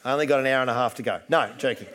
I 0.05 0.13
only 0.13 0.27
got 0.27 0.41
an 0.41 0.47
hour 0.47 0.61
and 0.61 0.71
a 0.71 0.75
half 0.75 0.95
to 0.97 1.03
go. 1.03 1.21
No, 1.29 1.51
joking. 1.59 1.89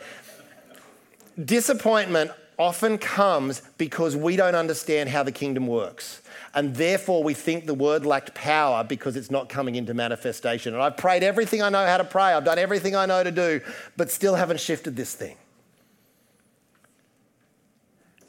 Disappointment 1.42 2.32
often 2.60 2.98
comes 2.98 3.62
because 3.78 4.14
we 4.14 4.36
don't 4.36 4.54
understand 4.54 5.08
how 5.08 5.22
the 5.22 5.32
kingdom 5.32 5.66
works 5.66 6.20
and 6.54 6.74
therefore 6.74 7.22
we 7.22 7.34
think 7.34 7.66
the 7.66 7.74
word 7.74 8.04
lacked 8.04 8.34
power 8.34 8.82
because 8.82 9.16
it's 9.16 9.30
not 9.30 9.48
coming 9.48 9.76
into 9.76 9.94
manifestation. 9.94 10.74
And 10.74 10.82
I've 10.82 10.96
prayed 10.96 11.22
everything 11.22 11.62
I 11.62 11.68
know 11.68 11.86
how 11.86 11.96
to 11.96 12.04
pray, 12.04 12.32
I've 12.32 12.44
done 12.44 12.58
everything 12.58 12.96
I 12.96 13.06
know 13.06 13.22
to 13.22 13.30
do, 13.30 13.60
but 13.96 14.10
still 14.10 14.34
haven't 14.34 14.60
shifted 14.60 14.96
this 14.96 15.14
thing. 15.14 15.36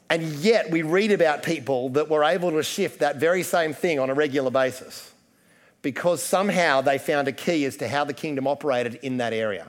And 0.08 0.22
yet 0.22 0.70
we 0.70 0.82
read 0.82 1.10
about 1.10 1.42
people 1.42 1.88
that 1.90 2.08
were 2.08 2.22
able 2.22 2.50
to 2.52 2.62
shift 2.62 3.00
that 3.00 3.16
very 3.16 3.42
same 3.42 3.72
thing 3.72 3.98
on 3.98 4.10
a 4.10 4.14
regular 4.14 4.50
basis 4.50 5.10
because 5.80 6.22
somehow 6.22 6.80
they 6.80 6.98
found 6.98 7.28
a 7.28 7.32
key 7.32 7.64
as 7.64 7.76
to 7.78 7.88
how 7.88 8.04
the 8.04 8.12
kingdom 8.12 8.46
operated 8.46 8.96
in 8.96 9.16
that 9.16 9.32
area. 9.32 9.66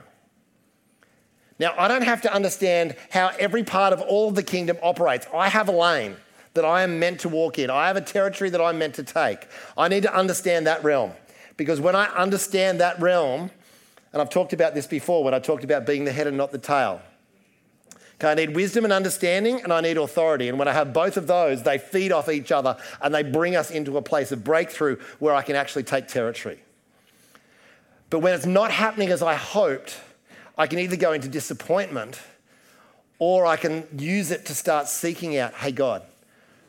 Now, 1.58 1.74
I 1.78 1.86
don't 1.86 2.02
have 2.02 2.22
to 2.22 2.34
understand 2.34 2.96
how 3.10 3.30
every 3.38 3.62
part 3.62 3.92
of 3.92 4.00
all 4.00 4.28
of 4.28 4.34
the 4.34 4.42
kingdom 4.42 4.76
operates. 4.82 5.26
I 5.32 5.48
have 5.48 5.68
a 5.68 5.72
lane 5.72 6.16
that 6.54 6.64
I 6.64 6.82
am 6.82 6.98
meant 6.98 7.20
to 7.20 7.28
walk 7.28 7.58
in. 7.58 7.70
I 7.70 7.86
have 7.86 7.96
a 7.96 8.00
territory 8.00 8.50
that 8.50 8.60
I'm 8.60 8.78
meant 8.78 8.94
to 8.94 9.02
take. 9.02 9.46
I 9.76 9.88
need 9.88 10.02
to 10.02 10.14
understand 10.14 10.66
that 10.66 10.82
realm. 10.82 11.12
Because 11.56 11.80
when 11.80 11.94
I 11.94 12.06
understand 12.06 12.80
that 12.80 13.00
realm, 13.00 13.50
and 14.12 14.22
I've 14.22 14.30
talked 14.30 14.52
about 14.52 14.74
this 14.74 14.86
before 14.86 15.24
when 15.24 15.34
I 15.34 15.38
talked 15.38 15.64
about 15.64 15.86
being 15.86 16.04
the 16.04 16.12
head 16.12 16.26
and 16.26 16.36
not 16.36 16.52
the 16.52 16.58
tail. 16.58 17.02
Okay, 18.16 18.30
I 18.30 18.34
need 18.34 18.54
wisdom 18.54 18.84
and 18.84 18.92
understanding, 18.92 19.60
and 19.62 19.72
I 19.72 19.80
need 19.80 19.96
authority. 19.96 20.48
And 20.48 20.56
when 20.56 20.68
I 20.68 20.72
have 20.72 20.92
both 20.92 21.16
of 21.16 21.26
those, 21.26 21.64
they 21.64 21.78
feed 21.78 22.12
off 22.12 22.28
each 22.28 22.52
other 22.52 22.76
and 23.02 23.12
they 23.12 23.24
bring 23.24 23.56
us 23.56 23.72
into 23.72 23.96
a 23.96 24.02
place 24.02 24.30
of 24.30 24.44
breakthrough 24.44 24.98
where 25.18 25.34
I 25.34 25.42
can 25.42 25.56
actually 25.56 25.82
take 25.82 26.06
territory. 26.06 26.60
But 28.10 28.20
when 28.20 28.34
it's 28.34 28.46
not 28.46 28.70
happening 28.70 29.08
as 29.08 29.20
I 29.20 29.34
hoped, 29.34 30.00
I 30.56 30.66
can 30.66 30.78
either 30.78 30.96
go 30.96 31.12
into 31.12 31.28
disappointment 31.28 32.20
or 33.18 33.46
I 33.46 33.56
can 33.56 33.86
use 33.96 34.30
it 34.30 34.46
to 34.46 34.54
start 34.54 34.88
seeking 34.88 35.36
out, 35.36 35.54
hey, 35.54 35.72
God, 35.72 36.02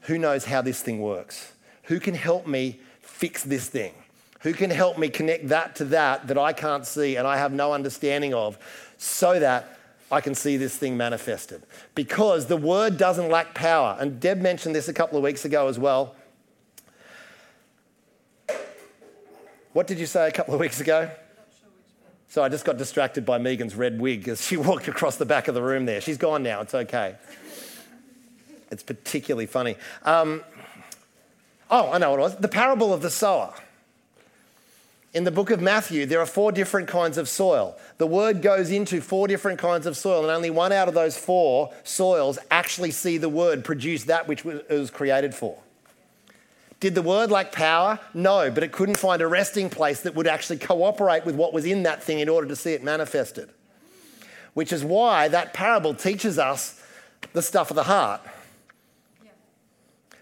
who 0.02 0.18
knows 0.18 0.46
how 0.46 0.62
this 0.62 0.82
thing 0.82 1.02
works? 1.02 1.54
Who 1.84 2.00
can 2.00 2.16
help 2.16 2.48
me 2.48 2.80
fix 3.02 3.44
this 3.44 3.68
thing? 3.68 3.94
Who 4.42 4.54
can 4.54 4.70
help 4.70 4.98
me 4.98 5.10
connect 5.10 5.48
that 5.50 5.76
to 5.78 5.86
that 5.86 6.28
that 6.28 6.38
I 6.38 6.54
can't 6.54 6.86
see 6.86 7.16
and 7.16 7.28
I 7.28 7.38
have 7.38 7.52
no 7.52 7.74
understanding 7.74 8.34
of 8.34 8.60
so 8.98 9.40
that 9.40 9.80
I 10.12 10.22
can 10.22 10.36
see 10.36 10.58
this 10.58 10.78
thing 10.78 10.96
manifested? 10.98 11.64
Because 11.96 12.46
the 12.46 12.58
word 12.58 12.98
doesn't 12.98 13.30
lack 13.30 13.56
power. 13.56 13.98
And 14.00 14.20
Deb 14.20 14.42
mentioned 14.42 14.76
this 14.76 14.88
a 14.88 14.94
couple 14.94 15.18
of 15.18 15.24
weeks 15.24 15.46
ago 15.46 15.68
as 15.68 15.80
well. 15.80 16.16
What 19.74 19.88
did 19.88 20.00
you 20.00 20.06
say 20.06 20.28
a 20.28 20.32
couple 20.32 20.54
of 20.54 20.60
weeks 20.60 20.80
ago? 20.80 21.10
So 22.30 22.44
I 22.44 22.50
just 22.50 22.66
got 22.66 22.78
distracted 22.78 23.26
by 23.26 23.38
Megan's 23.38 23.76
red 23.76 24.00
wig 24.00 24.28
as 24.28 24.46
she 24.46 24.58
walked 24.58 24.88
across 24.88 25.18
the 25.18 25.26
back 25.26 25.48
of 25.48 25.56
the 25.56 25.62
room 25.62 25.86
there. 25.86 26.02
She's 26.02 26.18
gone 26.18 26.44
now, 26.44 26.62
it's 26.62 26.76
okay. 26.76 27.16
It's 28.72 28.84
particularly 28.84 29.46
funny. 29.46 29.76
Um, 30.04 30.44
oh, 31.70 31.92
I 31.92 31.98
know 31.98 32.12
what 32.12 32.20
it 32.20 32.24
was. 32.24 32.36
The 32.38 32.48
parable 32.48 32.94
of 32.94 33.02
the 33.02 33.10
sower. 33.10 33.54
In 35.14 35.24
the 35.24 35.32
book 35.32 35.50
of 35.50 35.62
Matthew, 35.62 36.06
there 36.06 36.20
are 36.20 36.26
four 36.26 36.52
different 36.52 36.90
kinds 36.90 37.18
of 37.18 37.30
soil. 37.30 37.78
The 38.00 38.08
word 38.08 38.42
goes 38.42 38.70
into 38.70 39.00
four 39.00 39.30
different 39.30 39.60
kinds 39.60 39.86
of 39.86 39.96
soil, 39.96 40.24
and 40.24 40.30
only 40.30 40.50
one 40.50 40.74
out 40.74 40.90
of 40.90 40.94
those 40.94 41.18
four 41.18 41.72
soils 41.86 42.38
actually 42.52 42.92
see 42.92 43.18
the 43.18 43.30
word 43.30 43.64
produce 43.64 44.04
that 44.06 44.28
which 44.28 44.46
it 44.46 44.70
was 44.70 44.92
created 44.92 45.34
for. 45.34 45.58
Did 46.86 46.94
the 46.94 47.02
word 47.02 47.32
lack 47.32 47.52
power? 47.52 48.00
No, 48.14 48.52
but 48.52 48.62
it 48.62 48.72
couldn't 48.72 48.98
find 48.98 49.20
a 49.20 49.28
resting 49.28 49.72
place 49.72 50.02
that 50.02 50.14
would 50.14 50.28
actually 50.28 50.60
cooperate 50.60 51.26
with 51.26 51.34
what 51.34 51.52
was 51.52 51.66
in 51.66 51.82
that 51.82 52.04
thing 52.04 52.20
in 52.20 52.30
order 52.30 52.48
to 52.48 52.56
see 52.56 52.74
it 52.74 52.84
manifested. 52.84 53.50
Which 54.54 54.72
is 54.72 54.84
why 54.84 55.28
that 55.30 55.52
parable 55.52 55.96
teaches 55.96 56.38
us 56.38 56.80
the 57.34 57.42
stuff 57.42 57.72
of 57.72 57.76
the 57.76 57.86
heart 57.86 58.22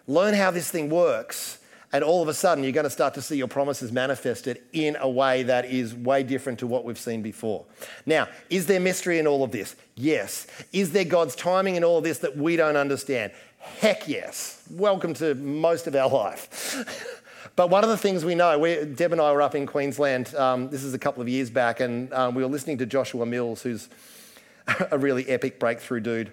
learn 0.07 0.33
how 0.35 0.51
this 0.51 0.71
thing 0.71 0.89
works, 0.89 1.59
and 1.91 2.01
all 2.01 2.21
of 2.21 2.29
a 2.29 2.33
sudden 2.33 2.63
you're 2.63 2.71
going 2.71 2.85
to 2.85 2.89
start 2.89 3.13
to 3.15 3.21
see 3.21 3.35
your 3.35 3.49
promises 3.49 3.91
manifested 3.91 4.61
in 4.71 4.95
a 5.01 5.09
way 5.09 5.43
that 5.43 5.65
is 5.65 5.93
way 5.93 6.23
different 6.23 6.59
to 6.59 6.67
what 6.67 6.85
we've 6.85 6.97
seen 6.97 7.21
before. 7.21 7.65
Now, 8.05 8.29
is 8.49 8.67
there 8.67 8.79
mystery 8.79 9.19
in 9.19 9.27
all 9.27 9.43
of 9.43 9.51
this? 9.51 9.75
Yes. 9.95 10.47
Is 10.71 10.93
there 10.93 11.03
God's 11.03 11.35
timing 11.35 11.75
in 11.75 11.83
all 11.83 11.97
of 11.97 12.05
this 12.05 12.19
that 12.19 12.37
we 12.37 12.55
don't 12.55 12.77
understand? 12.77 13.33
Heck 13.57 14.07
yes. 14.07 14.62
Welcome 14.71 15.13
to 15.15 15.35
most 15.35 15.87
of 15.87 15.95
our 15.95 16.09
life. 16.09 17.09
But 17.55 17.69
one 17.69 17.83
of 17.83 17.89
the 17.91 17.97
things 17.97 18.25
we 18.25 18.33
know, 18.33 18.57
we, 18.57 18.83
Deb 18.83 19.11
and 19.11 19.21
I 19.21 19.31
were 19.31 19.41
up 19.41 19.53
in 19.53 19.67
Queensland, 19.67 20.33
um, 20.33 20.69
this 20.69 20.83
is 20.83 20.95
a 20.95 20.97
couple 20.97 21.21
of 21.21 21.29
years 21.29 21.51
back, 21.51 21.81
and 21.81 22.11
um, 22.11 22.33
we 22.33 22.41
were 22.41 22.49
listening 22.49 22.79
to 22.79 22.87
Joshua 22.87 23.27
Mills, 23.27 23.61
who's 23.61 23.89
a 24.91 24.97
really 24.97 25.29
epic 25.29 25.59
breakthrough 25.59 25.99
dude, 25.99 26.31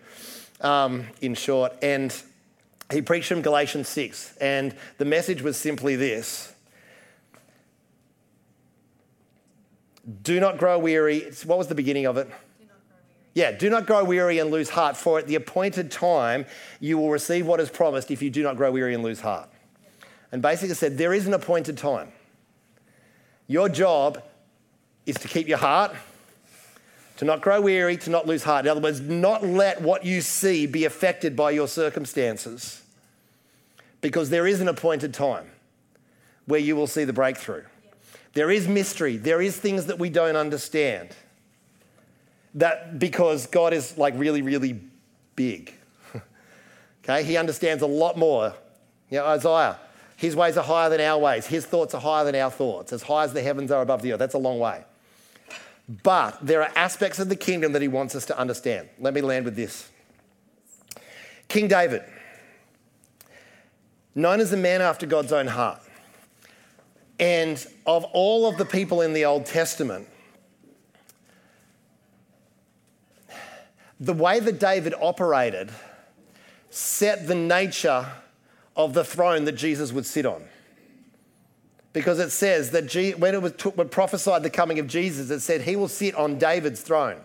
um, 0.62 1.04
in 1.20 1.34
short. 1.34 1.74
And 1.82 2.14
he 2.90 3.02
preached 3.02 3.28
from 3.28 3.42
Galatians 3.42 3.86
6, 3.88 4.38
and 4.38 4.74
the 4.96 5.04
message 5.04 5.42
was 5.42 5.58
simply 5.58 5.94
this 5.94 6.54
Do 10.22 10.40
not 10.40 10.56
grow 10.56 10.78
weary. 10.78 11.30
What 11.44 11.58
was 11.58 11.66
the 11.66 11.74
beginning 11.74 12.06
of 12.06 12.16
it? 12.16 12.30
Yeah, 13.32 13.52
do 13.52 13.70
not 13.70 13.86
grow 13.86 14.04
weary 14.04 14.38
and 14.38 14.50
lose 14.50 14.70
heart, 14.70 14.96
for 14.96 15.18
at 15.18 15.26
the 15.26 15.36
appointed 15.36 15.90
time 15.90 16.46
you 16.80 16.98
will 16.98 17.10
receive 17.10 17.46
what 17.46 17.60
is 17.60 17.70
promised 17.70 18.10
if 18.10 18.22
you 18.22 18.30
do 18.30 18.42
not 18.42 18.56
grow 18.56 18.72
weary 18.72 18.94
and 18.94 19.02
lose 19.02 19.20
heart. 19.20 19.48
And 20.32 20.42
basically 20.42 20.74
said, 20.74 20.98
there 20.98 21.14
is 21.14 21.26
an 21.26 21.34
appointed 21.34 21.78
time. 21.78 22.12
Your 23.46 23.68
job 23.68 24.22
is 25.06 25.16
to 25.16 25.28
keep 25.28 25.48
your 25.48 25.58
heart, 25.58 25.92
to 27.16 27.24
not 27.24 27.40
grow 27.40 27.60
weary, 27.60 27.96
to 27.98 28.10
not 28.10 28.26
lose 28.26 28.42
heart. 28.42 28.64
In 28.64 28.70
other 28.70 28.80
words, 28.80 29.00
not 29.00 29.44
let 29.44 29.80
what 29.80 30.04
you 30.04 30.20
see 30.20 30.66
be 30.66 30.84
affected 30.84 31.36
by 31.36 31.50
your 31.50 31.68
circumstances, 31.68 32.82
because 34.00 34.30
there 34.30 34.46
is 34.46 34.60
an 34.60 34.68
appointed 34.68 35.12
time 35.12 35.50
where 36.46 36.60
you 36.60 36.74
will 36.74 36.86
see 36.86 37.04
the 37.04 37.12
breakthrough. 37.12 37.64
There 38.32 38.50
is 38.50 38.66
mystery, 38.66 39.16
there 39.16 39.42
is 39.42 39.56
things 39.56 39.86
that 39.86 39.98
we 39.98 40.10
don't 40.10 40.36
understand. 40.36 41.10
That 42.54 42.98
because 42.98 43.46
God 43.46 43.72
is 43.72 43.96
like 43.96 44.14
really, 44.16 44.42
really 44.42 44.80
big. 45.36 45.72
okay, 47.04 47.22
He 47.24 47.36
understands 47.36 47.82
a 47.82 47.86
lot 47.86 48.16
more. 48.16 48.54
You 49.10 49.18
know, 49.18 49.26
Isaiah, 49.26 49.78
His 50.16 50.34
ways 50.34 50.56
are 50.56 50.64
higher 50.64 50.90
than 50.90 51.00
our 51.00 51.18
ways, 51.18 51.46
His 51.46 51.64
thoughts 51.64 51.94
are 51.94 52.00
higher 52.00 52.24
than 52.24 52.34
our 52.34 52.50
thoughts, 52.50 52.92
as 52.92 53.02
high 53.02 53.24
as 53.24 53.32
the 53.32 53.42
heavens 53.42 53.70
are 53.70 53.82
above 53.82 54.02
the 54.02 54.12
earth. 54.12 54.18
That's 54.18 54.34
a 54.34 54.38
long 54.38 54.58
way. 54.58 54.84
But 56.02 56.38
there 56.40 56.62
are 56.62 56.70
aspects 56.76 57.18
of 57.18 57.28
the 57.28 57.36
kingdom 57.36 57.72
that 57.72 57.82
He 57.82 57.88
wants 57.88 58.14
us 58.14 58.26
to 58.26 58.38
understand. 58.38 58.88
Let 58.98 59.14
me 59.14 59.20
land 59.20 59.44
with 59.44 59.56
this 59.56 59.88
King 61.48 61.66
David, 61.66 62.04
known 64.14 64.40
as 64.40 64.52
a 64.52 64.56
man 64.56 64.80
after 64.80 65.06
God's 65.06 65.32
own 65.32 65.48
heart. 65.48 65.80
And 67.18 67.64
of 67.86 68.04
all 68.04 68.48
of 68.48 68.56
the 68.56 68.64
people 68.64 69.02
in 69.02 69.12
the 69.12 69.26
Old 69.26 69.44
Testament, 69.46 70.08
the 74.00 74.14
way 74.14 74.40
that 74.40 74.58
David 74.58 74.94
operated 75.00 75.70
set 76.70 77.28
the 77.28 77.34
nature 77.34 78.06
of 78.74 78.94
the 78.94 79.04
throne 79.04 79.44
that 79.44 79.52
Jesus 79.52 79.92
would 79.92 80.06
sit 80.06 80.24
on. 80.24 80.42
Because 81.92 82.18
it 82.18 82.30
says 82.30 82.70
that 82.70 82.94
when 83.18 83.34
it 83.34 83.42
was 83.42 83.52
t- 83.52 83.68
when 83.70 83.88
prophesied 83.88 84.42
the 84.42 84.50
coming 84.50 84.78
of 84.78 84.86
Jesus, 84.86 85.28
it 85.30 85.40
said 85.40 85.62
he 85.62 85.76
will 85.76 85.88
sit 85.88 86.14
on 86.14 86.38
David's 86.38 86.80
throne. 86.80 87.20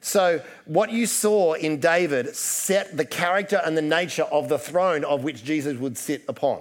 So, 0.00 0.42
what 0.64 0.90
you 0.90 1.06
saw 1.06 1.52
in 1.52 1.78
David 1.78 2.34
set 2.34 2.96
the 2.96 3.04
character 3.04 3.62
and 3.64 3.76
the 3.76 3.82
nature 3.82 4.24
of 4.24 4.48
the 4.48 4.58
throne 4.58 5.04
of 5.04 5.22
which 5.22 5.44
Jesus 5.44 5.78
would 5.78 5.96
sit 5.96 6.24
upon. 6.26 6.60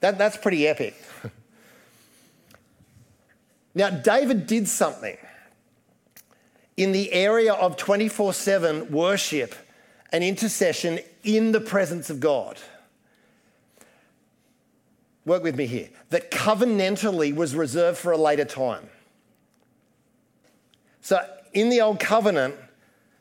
That, 0.00 0.16
that's 0.16 0.38
pretty 0.38 0.66
epic. 0.66 0.94
now, 3.74 3.90
David 3.90 4.46
did 4.46 4.68
something 4.68 5.18
in 6.80 6.92
the 6.92 7.12
area 7.12 7.52
of 7.52 7.76
24 7.76 8.32
7 8.32 8.90
worship 8.90 9.54
and 10.12 10.24
intercession 10.24 10.98
in 11.22 11.52
the 11.52 11.60
presence 11.60 12.08
of 12.08 12.20
God. 12.20 12.56
Work 15.26 15.42
with 15.42 15.56
me 15.56 15.66
here. 15.66 15.90
That 16.08 16.30
covenantally 16.30 17.34
was 17.34 17.54
reserved 17.54 17.98
for 17.98 18.12
a 18.12 18.16
later 18.16 18.46
time. 18.46 18.88
So, 21.02 21.18
in 21.52 21.68
the 21.68 21.82
Old 21.82 22.00
Covenant, 22.00 22.54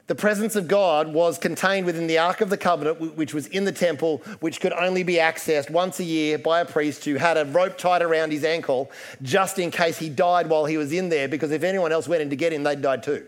the 0.07 0.15
presence 0.15 0.55
of 0.55 0.69
God 0.69 1.13
was 1.13 1.37
contained 1.37 1.85
within 1.85 2.07
the 2.07 2.17
Ark 2.17 2.39
of 2.39 2.49
the 2.49 2.57
Covenant, 2.57 3.17
which 3.17 3.33
was 3.33 3.47
in 3.47 3.65
the 3.65 3.73
temple, 3.73 4.19
which 4.39 4.61
could 4.61 4.71
only 4.71 5.03
be 5.03 5.15
accessed 5.15 5.69
once 5.69 5.99
a 5.99 6.05
year 6.05 6.37
by 6.37 6.61
a 6.61 6.65
priest 6.65 7.03
who 7.03 7.15
had 7.15 7.35
a 7.35 7.43
rope 7.43 7.77
tied 7.77 8.01
around 8.01 8.31
his 8.31 8.45
ankle 8.45 8.89
just 9.21 9.59
in 9.59 9.69
case 9.69 9.99
he 9.99 10.09
died 10.09 10.47
while 10.47 10.63
he 10.65 10.77
was 10.77 10.93
in 10.93 11.09
there, 11.09 11.27
because 11.27 11.51
if 11.51 11.63
anyone 11.63 11.91
else 11.91 12.07
went 12.07 12.21
in 12.21 12.29
to 12.29 12.37
get 12.37 12.53
him, 12.53 12.63
they'd 12.63 12.81
die 12.81 12.95
too. 12.95 13.27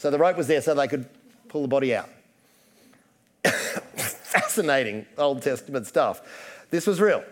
So 0.00 0.10
the 0.10 0.16
rope 0.16 0.38
was 0.38 0.46
there 0.46 0.62
so 0.62 0.72
they 0.74 0.88
could 0.88 1.04
pull 1.48 1.60
the 1.60 1.68
body 1.68 1.94
out. 1.94 2.08
Fascinating 3.44 5.04
Old 5.18 5.42
Testament 5.42 5.86
stuff. 5.86 6.22
This 6.70 6.86
was 6.86 7.02
real. 7.02 7.22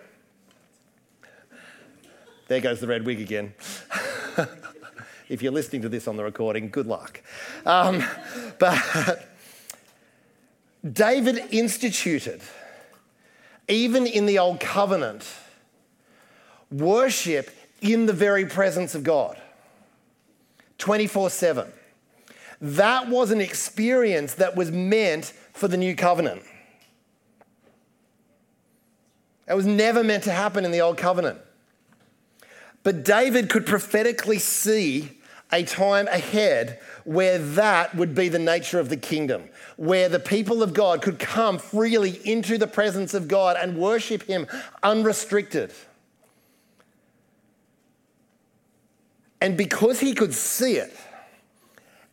There 2.49 2.61
goes 2.61 2.81
the 2.81 2.87
red 2.87 3.07
wig 3.07 3.23
again. 3.23 3.55
if 5.31 5.41
you're 5.41 5.51
listening 5.51 5.81
to 5.81 5.89
this 5.89 6.07
on 6.07 6.19
the 6.19 6.25
recording, 6.25 6.69
good 6.69 6.87
luck. 6.87 7.23
Um, 7.65 8.05
but 8.59 9.27
David 10.93 11.43
instituted, 11.51 12.43
even 13.67 14.07
in 14.07 14.27
the 14.27 14.39
Old 14.41 14.61
Covenant, 14.61 15.27
worship 16.71 17.49
in 17.81 18.05
the 18.05 18.13
very 18.13 18.45
presence 18.45 18.95
of 18.95 19.05
God 19.05 19.41
24 20.77 21.31
7. 21.31 21.73
That 22.61 23.09
was 23.09 23.31
an 23.31 23.41
experience 23.41 24.35
that 24.35 24.57
was 24.57 24.71
meant 24.71 25.27
for 25.53 25.69
the 25.69 25.77
new 25.77 25.95
covenant. 25.95 26.43
It 29.49 29.55
was 29.55 29.67
never 29.67 30.05
meant 30.05 30.25
to 30.25 30.33
happen 30.33 30.65
in 30.65 30.73
the 30.73 30.81
old 30.81 30.99
covenant. 30.99 31.39
But 32.83 33.05
David 33.05 33.49
could 33.49 33.67
prophetically 33.67 34.39
see 34.39 35.13
a 35.51 35.63
time 35.63 36.07
ahead 36.09 36.81
where 37.05 37.39
that 37.39 37.95
would 37.95 38.15
be 38.15 38.29
the 38.29 38.39
nature 38.39 38.79
of 38.79 38.91
the 38.91 38.97
kingdom, 38.97 39.45
where 39.77 40.09
the 40.09 40.21
people 40.21 40.63
of 40.63 40.75
God 40.75 41.01
could 41.01 41.19
come 41.19 41.59
freely 41.59 42.21
into 42.25 42.59
the 42.59 42.67
presence 42.67 43.15
of 43.15 43.29
God 43.29 43.57
and 43.59 43.79
worship 43.79 44.25
Him 44.25 44.47
unrestricted. 44.83 45.73
And 49.41 49.57
because 49.57 50.01
he 50.01 50.15
could 50.15 50.35
see 50.35 50.75
it, 50.75 50.97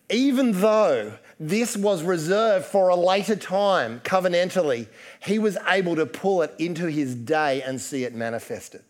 even 0.10 0.52
though 0.54 1.18
this 1.40 1.76
was 1.76 2.04
reserved 2.04 2.66
for 2.66 2.90
a 2.90 2.96
later 2.96 3.36
time 3.36 4.00
covenantally, 4.02 4.88
he 5.20 5.40
was 5.40 5.58
able 5.68 5.96
to 5.96 6.06
pull 6.06 6.42
it 6.42 6.54
into 6.60 6.90
his 6.90 7.16
day 7.16 7.62
and 7.62 7.82
see 7.82 8.04
it 8.04 8.14
manifested. 8.14 8.84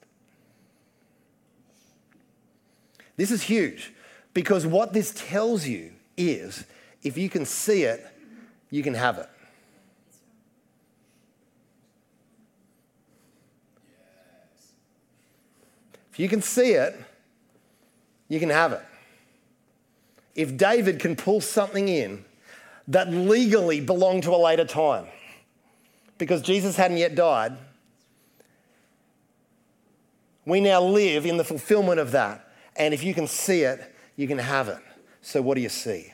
This 3.17 3.31
is 3.31 3.43
huge 3.43 3.93
because 4.33 4.67
what 4.67 4.91
this 4.91 5.13
tells 5.15 5.65
you 5.65 5.93
is 6.17 6.65
if 7.01 7.17
you 7.17 7.29
can 7.29 7.45
see 7.45 7.83
it, 7.83 8.05
you 8.69 8.83
can 8.83 8.93
have 8.93 9.17
it. 9.17 9.29
If 16.11 16.19
you 16.19 16.29
can 16.29 16.41
see 16.41 16.71
it, 16.71 16.97
you 18.27 18.39
can 18.39 18.49
have 18.49 18.73
it. 18.73 18.81
If 20.35 20.57
David 20.57 20.99
can 20.99 21.15
pull 21.15 21.41
something 21.41 21.87
in 21.87 22.25
that 22.89 23.09
legally 23.11 23.79
belonged 23.79 24.23
to 24.23 24.31
a 24.31 24.37
later 24.37 24.65
time, 24.65 25.07
because 26.17 26.41
Jesus 26.41 26.75
hadn't 26.75 26.97
yet 26.97 27.15
died, 27.15 27.57
we 30.45 30.61
now 30.61 30.81
live 30.81 31.25
in 31.25 31.37
the 31.37 31.43
fulfillment 31.43 31.99
of 31.99 32.11
that. 32.11 32.47
And 32.75 32.93
if 32.93 33.03
you 33.03 33.13
can 33.13 33.27
see 33.27 33.61
it, 33.61 33.93
you 34.15 34.27
can 34.27 34.37
have 34.37 34.67
it. 34.67 34.79
So, 35.21 35.41
what 35.41 35.55
do 35.55 35.61
you 35.61 35.69
see? 35.69 36.13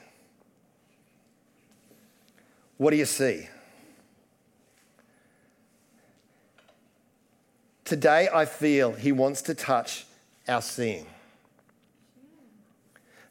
What 2.77 2.91
do 2.91 2.97
you 2.97 3.05
see? 3.05 3.47
Today, 7.84 8.29
I 8.34 8.45
feel 8.45 8.93
he 8.93 9.12
wants 9.12 9.41
to 9.43 9.53
touch 9.53 10.05
our 10.47 10.62
seeing. 10.62 11.05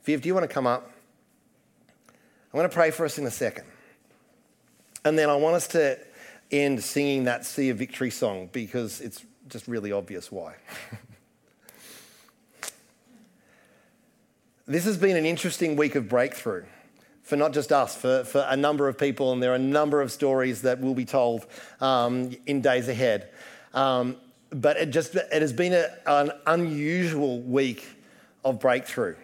Viv, 0.05 0.23
do 0.23 0.29
you 0.29 0.35
want 0.35 0.49
to 0.49 0.53
come 0.53 0.67
up? 0.67 0.91
I'm 2.09 2.59
going 2.59 2.69
to 2.69 2.75
pray 2.75 2.91
for 2.91 3.05
us 3.05 3.19
in 3.19 3.27
a 3.27 3.31
second. 3.31 3.67
And 5.05 5.19
then 5.19 5.31
I 5.31 5.37
want 5.37 5.57
us 5.57 5.69
to 5.69 5.99
end 6.51 6.83
singing 6.83 7.25
that 7.25 7.47
See 7.47 7.71
a 7.71 7.75
Victory 7.75 8.11
song 8.11 8.49
because 8.53 9.01
it's 9.01 9.25
just 9.49 9.69
really 9.69 9.93
obvious 9.93 10.33
why. 10.33 10.55
this 14.67 14.85
has 14.85 14.97
been 14.97 15.17
an 15.17 15.27
interesting 15.27 15.77
week 15.77 15.95
of 15.95 16.09
breakthrough 16.09 16.65
for 17.23 17.37
not 17.37 17.53
just 17.53 17.71
us, 17.71 17.95
for, 17.95 18.25
for 18.25 18.45
a 18.49 18.57
number 18.57 18.89
of 18.89 18.99
people, 18.99 19.33
and 19.33 19.41
there 19.41 19.53
are 19.53 19.57
a 19.57 19.59
number 19.59 20.01
of 20.03 20.11
stories 20.11 20.63
that 20.63 20.81
will 20.81 20.95
be 20.95 21.05
told 21.05 21.47
um, 21.81 22.35
in 22.47 22.61
days 22.61 22.89
ahead. 22.89 23.29
Um, 23.73 24.17
but 24.51 24.77
it 24.77 24.91
just 24.91 25.15
it 25.15 25.41
has 25.41 25.53
been 25.53 25.73
a, 25.73 25.87
an 26.07 26.33
unusual 26.47 27.41
week 27.41 27.87
of 28.45 28.59
breakthrough. 28.59 29.15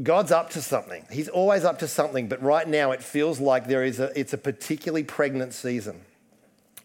God's 0.00 0.32
up 0.32 0.50
to 0.50 0.62
something. 0.62 1.04
He's 1.10 1.28
always 1.28 1.64
up 1.64 1.80
to 1.80 1.88
something, 1.88 2.28
but 2.28 2.42
right 2.42 2.66
now 2.66 2.92
it 2.92 3.02
feels 3.02 3.40
like 3.40 3.66
there 3.66 3.84
is 3.84 4.00
a, 4.00 4.18
it's 4.18 4.32
a 4.32 4.38
particularly 4.38 5.04
pregnant 5.04 5.52
season 5.52 6.00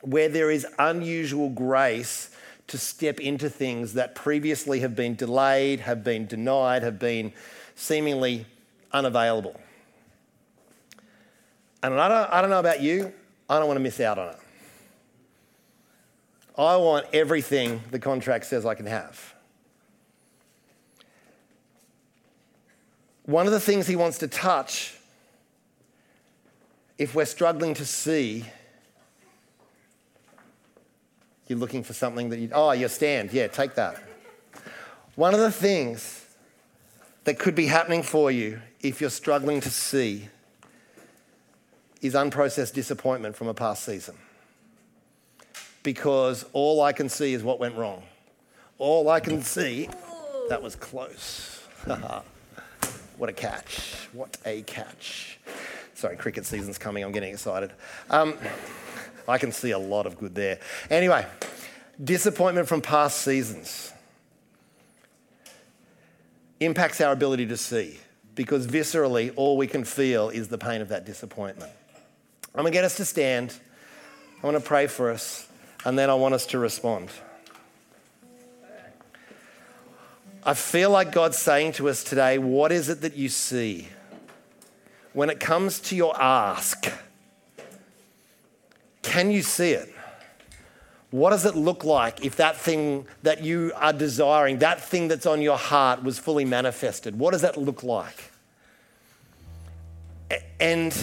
where 0.02 0.28
there 0.28 0.52
is 0.52 0.68
unusual 0.78 1.50
grace 1.50 2.30
to 2.68 2.78
step 2.78 3.20
into 3.20 3.50
things 3.50 3.94
that 3.94 4.14
previously 4.14 4.82
have 4.82 4.96
been 4.96 5.16
delayed, 5.16 5.80
have 5.80 6.04
been 6.04 6.28
denied, 6.28 6.84
have 6.84 7.00
been 7.00 7.32
seemingly 7.76 8.46
unavailable. 8.92 9.60
And 11.82 11.94
I 11.94 12.10
don't, 12.10 12.34
I 12.34 12.42
don't 12.42 12.50
know 12.50 12.60
about 12.60 12.82
you, 12.82 13.14
I 13.50 13.58
don't 13.58 13.68
want 13.68 13.78
to 13.78 13.84
miss 13.84 14.02
out 14.02 14.20
on 14.20 14.30
it. 14.30 14.40
I 16.58 16.76
want 16.76 17.06
everything 17.14 17.82
the 17.92 18.00
contract 18.00 18.46
says 18.46 18.66
I 18.66 18.74
can 18.74 18.88
have. 18.88 19.34
One 23.28 23.46
of 23.46 23.52
the 23.52 23.60
things 23.60 23.88
he 23.88 23.98
wants 23.98 24.20
to 24.20 24.30
touch, 24.30 24.96
if 26.98 27.14
we're 27.14 27.26
struggling 27.26 27.74
to 27.74 27.86
see, 27.86 28.46
you're 31.48 31.60
looking 31.60 31.84
for 31.84 31.92
something 31.92 32.30
that 32.30 32.40
you, 32.40 32.50
oh, 32.54 32.72
your 32.72 32.88
stand, 32.88 33.34
yeah, 33.34 33.48
take 33.48 33.76
that. 33.76 34.02
One 35.16 35.34
of 35.34 35.42
the 35.42 35.52
things 35.52 36.26
that 37.26 37.38
could 37.38 37.54
be 37.54 37.66
happening 37.66 38.02
for 38.02 38.32
you 38.32 38.62
if 38.80 39.02
you're 39.02 39.10
struggling 39.10 39.60
to 39.60 39.70
see 39.70 40.30
is 42.02 42.14
unprocessed 42.14 42.74
disappointment 42.74 43.36
from 43.36 43.50
a 43.50 43.54
past 43.54 43.84
season. 43.84 44.16
Because 45.84 46.46
all 46.54 46.82
I 46.82 46.94
can 46.94 47.10
see 47.10 47.34
is 47.34 47.44
what 47.44 47.60
went 47.60 47.76
wrong. 47.76 48.04
All 48.78 49.10
I 49.10 49.20
can 49.20 49.42
see, 49.42 49.90
that 50.48 50.64
was 50.64 50.78
close. 50.78 51.62
what 53.18 53.30
a 53.30 53.34
catch. 53.34 54.08
What 54.14 54.38
a 54.46 54.62
catch. 54.62 55.40
Sorry, 55.96 56.16
cricket 56.16 56.46
season's 56.46 56.78
coming. 56.78 57.04
I'm 57.04 57.12
getting 57.12 57.34
excited. 57.34 57.72
Um, 58.10 58.36
I 59.28 59.38
can 59.38 59.52
see 59.52 59.72
a 59.72 59.80
lot 59.80 60.06
of 60.06 60.18
good 60.18 60.36
there. 60.36 60.60
Anyway, 60.90 61.26
disappointment 62.04 62.68
from 62.68 62.82
past 62.82 63.22
seasons 63.22 63.92
impacts 66.60 67.02
our 67.02 67.12
ability 67.12 67.48
to 67.48 67.58
see 67.58 68.00
because 68.36 68.68
viscerally, 68.68 69.34
all 69.36 69.58
we 69.58 69.68
can 69.68 69.84
feel 69.84 70.30
is 70.30 70.48
the 70.48 70.58
pain 70.58 70.80
of 70.82 70.90
that 70.90 71.06
disappointment. 71.06 71.72
I'm 72.54 72.62
going 72.62 72.72
to 72.72 72.72
get 72.72 72.86
us 72.86 72.98
to 72.98 73.06
stand. 73.06 73.54
I 74.42 74.46
want 74.46 74.58
to 74.58 74.64
pray 74.64 74.88
for 74.88 75.10
us, 75.10 75.48
and 75.84 75.98
then 75.98 76.10
I 76.10 76.14
want 76.14 76.36
us 76.36 76.46
to 76.48 76.60
respond. 76.60 77.10
I 80.44 80.54
feel 80.54 80.90
like 80.90 81.12
God's 81.12 81.38
saying 81.38 81.74
to 81.74 81.90
us 81.90 82.04
today, 82.04 82.38
What 82.38 82.72
is 82.72 82.90
it 82.90 83.02
that 83.02 83.16
you 83.16 83.30
see? 83.30 83.90
When 85.14 85.30
it 85.30 85.40
comes 85.40 85.80
to 85.82 85.96
your 85.96 86.20
ask, 86.22 86.92
can 89.02 89.32
you 89.32 89.42
see 89.42 89.72
it? 89.72 89.94
What 91.10 91.30
does 91.30 91.46
it 91.46 91.56
look 91.56 91.84
like 91.84 92.24
if 92.24 92.36
that 92.36 92.58
thing 92.58 93.08
that 93.24 93.42
you 93.42 93.72
are 93.76 93.94
desiring, 93.94 94.60
that 94.60 94.82
thing 94.82 95.08
that's 95.08 95.26
on 95.26 95.42
your 95.42 95.58
heart, 95.58 96.04
was 96.04 96.20
fully 96.20 96.46
manifested? 96.46 97.18
What 97.18 97.32
does 97.32 97.42
that 97.42 97.58
look 97.58 97.82
like? 97.82 98.32
And 100.60 100.94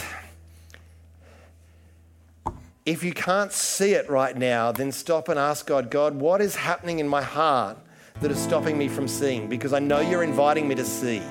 if 2.84 3.02
you 3.02 3.12
can't 3.12 3.52
see 3.52 3.94
it 3.94 4.08
right 4.10 4.36
now, 4.36 4.70
then 4.72 4.92
stop 4.92 5.28
and 5.28 5.38
ask 5.38 5.66
God, 5.66 5.90
God, 5.90 6.16
what 6.16 6.42
is 6.42 6.56
happening 6.56 6.98
in 6.98 7.08
my 7.08 7.22
heart 7.22 7.78
that 8.20 8.30
is 8.30 8.38
stopping 8.38 8.78
me 8.78 8.88
from 8.88 9.08
seeing? 9.08 9.48
Because 9.48 9.72
I 9.72 9.80
know 9.80 10.00
you're 10.00 10.22
inviting 10.22 10.68
me 10.68 10.74
to 10.76 10.84
see. 10.84 11.22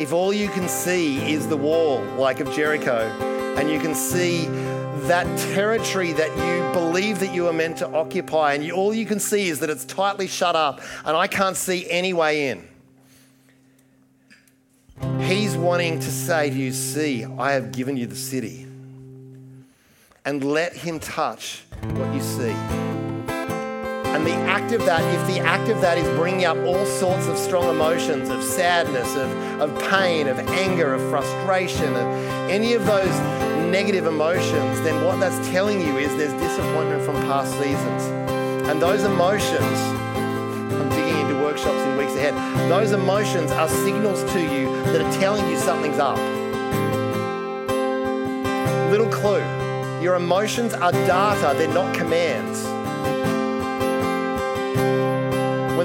If 0.00 0.12
all 0.12 0.32
you 0.32 0.48
can 0.48 0.68
see 0.68 1.32
is 1.32 1.46
the 1.46 1.56
wall, 1.56 2.02
like 2.18 2.40
of 2.40 2.52
Jericho, 2.52 3.06
and 3.56 3.70
you 3.70 3.78
can 3.78 3.94
see 3.94 4.46
that 5.06 5.26
territory 5.54 6.12
that 6.12 6.30
you 6.36 6.72
believe 6.72 7.20
that 7.20 7.34
you 7.34 7.46
are 7.46 7.52
meant 7.52 7.76
to 7.78 7.88
occupy, 7.88 8.54
and 8.54 8.64
you, 8.64 8.72
all 8.72 8.92
you 8.92 9.06
can 9.06 9.20
see 9.20 9.48
is 9.48 9.60
that 9.60 9.70
it's 9.70 9.84
tightly 9.84 10.26
shut 10.26 10.56
up, 10.56 10.80
and 11.04 11.16
I 11.16 11.26
can't 11.26 11.56
see 11.56 11.88
any 11.90 12.12
way 12.12 12.48
in. 12.48 12.68
He's 15.20 15.56
wanting 15.56 16.00
to 16.00 16.10
say 16.10 16.50
to 16.50 16.56
you, 16.56 16.72
See, 16.72 17.24
I 17.24 17.52
have 17.52 17.70
given 17.70 17.96
you 17.96 18.06
the 18.06 18.16
city. 18.16 18.66
And 20.24 20.42
let 20.42 20.72
Him 20.74 20.98
touch 20.98 21.64
what 21.82 22.14
you 22.14 22.20
see. 22.20 22.93
And 24.14 24.24
the 24.24 24.34
act 24.46 24.70
of 24.70 24.86
that, 24.86 25.02
if 25.12 25.26
the 25.26 25.40
act 25.40 25.68
of 25.68 25.80
that 25.80 25.98
is 25.98 26.06
bringing 26.16 26.44
up 26.44 26.56
all 26.58 26.86
sorts 26.86 27.26
of 27.26 27.36
strong 27.36 27.68
emotions 27.68 28.28
of 28.28 28.44
sadness, 28.44 29.16
of, 29.16 29.28
of 29.60 29.90
pain, 29.90 30.28
of 30.28 30.38
anger, 30.38 30.94
of 30.94 31.00
frustration, 31.10 31.88
of 31.96 32.06
any 32.48 32.74
of 32.74 32.86
those 32.86 33.10
negative 33.72 34.06
emotions, 34.06 34.80
then 34.82 35.04
what 35.04 35.18
that's 35.18 35.44
telling 35.48 35.80
you 35.80 35.98
is 35.98 36.16
there's 36.16 36.32
disappointment 36.40 37.02
from 37.02 37.16
past 37.22 37.54
seasons. 37.54 38.04
And 38.68 38.80
those 38.80 39.02
emotions, 39.02 39.78
I'm 40.14 40.88
digging 40.90 41.20
into 41.22 41.34
workshops 41.42 41.80
in 41.80 41.96
weeks 41.96 42.14
ahead, 42.14 42.34
those 42.70 42.92
emotions 42.92 43.50
are 43.50 43.68
signals 43.68 44.22
to 44.32 44.40
you 44.40 44.72
that 44.92 45.00
are 45.00 45.12
telling 45.20 45.44
you 45.50 45.58
something's 45.58 45.98
up. 45.98 46.18
Little 48.92 49.10
clue 49.10 49.42
your 50.00 50.14
emotions 50.14 50.72
are 50.72 50.92
data, 50.92 51.54
they're 51.58 51.66
not 51.66 51.96
commands. 51.96 52.73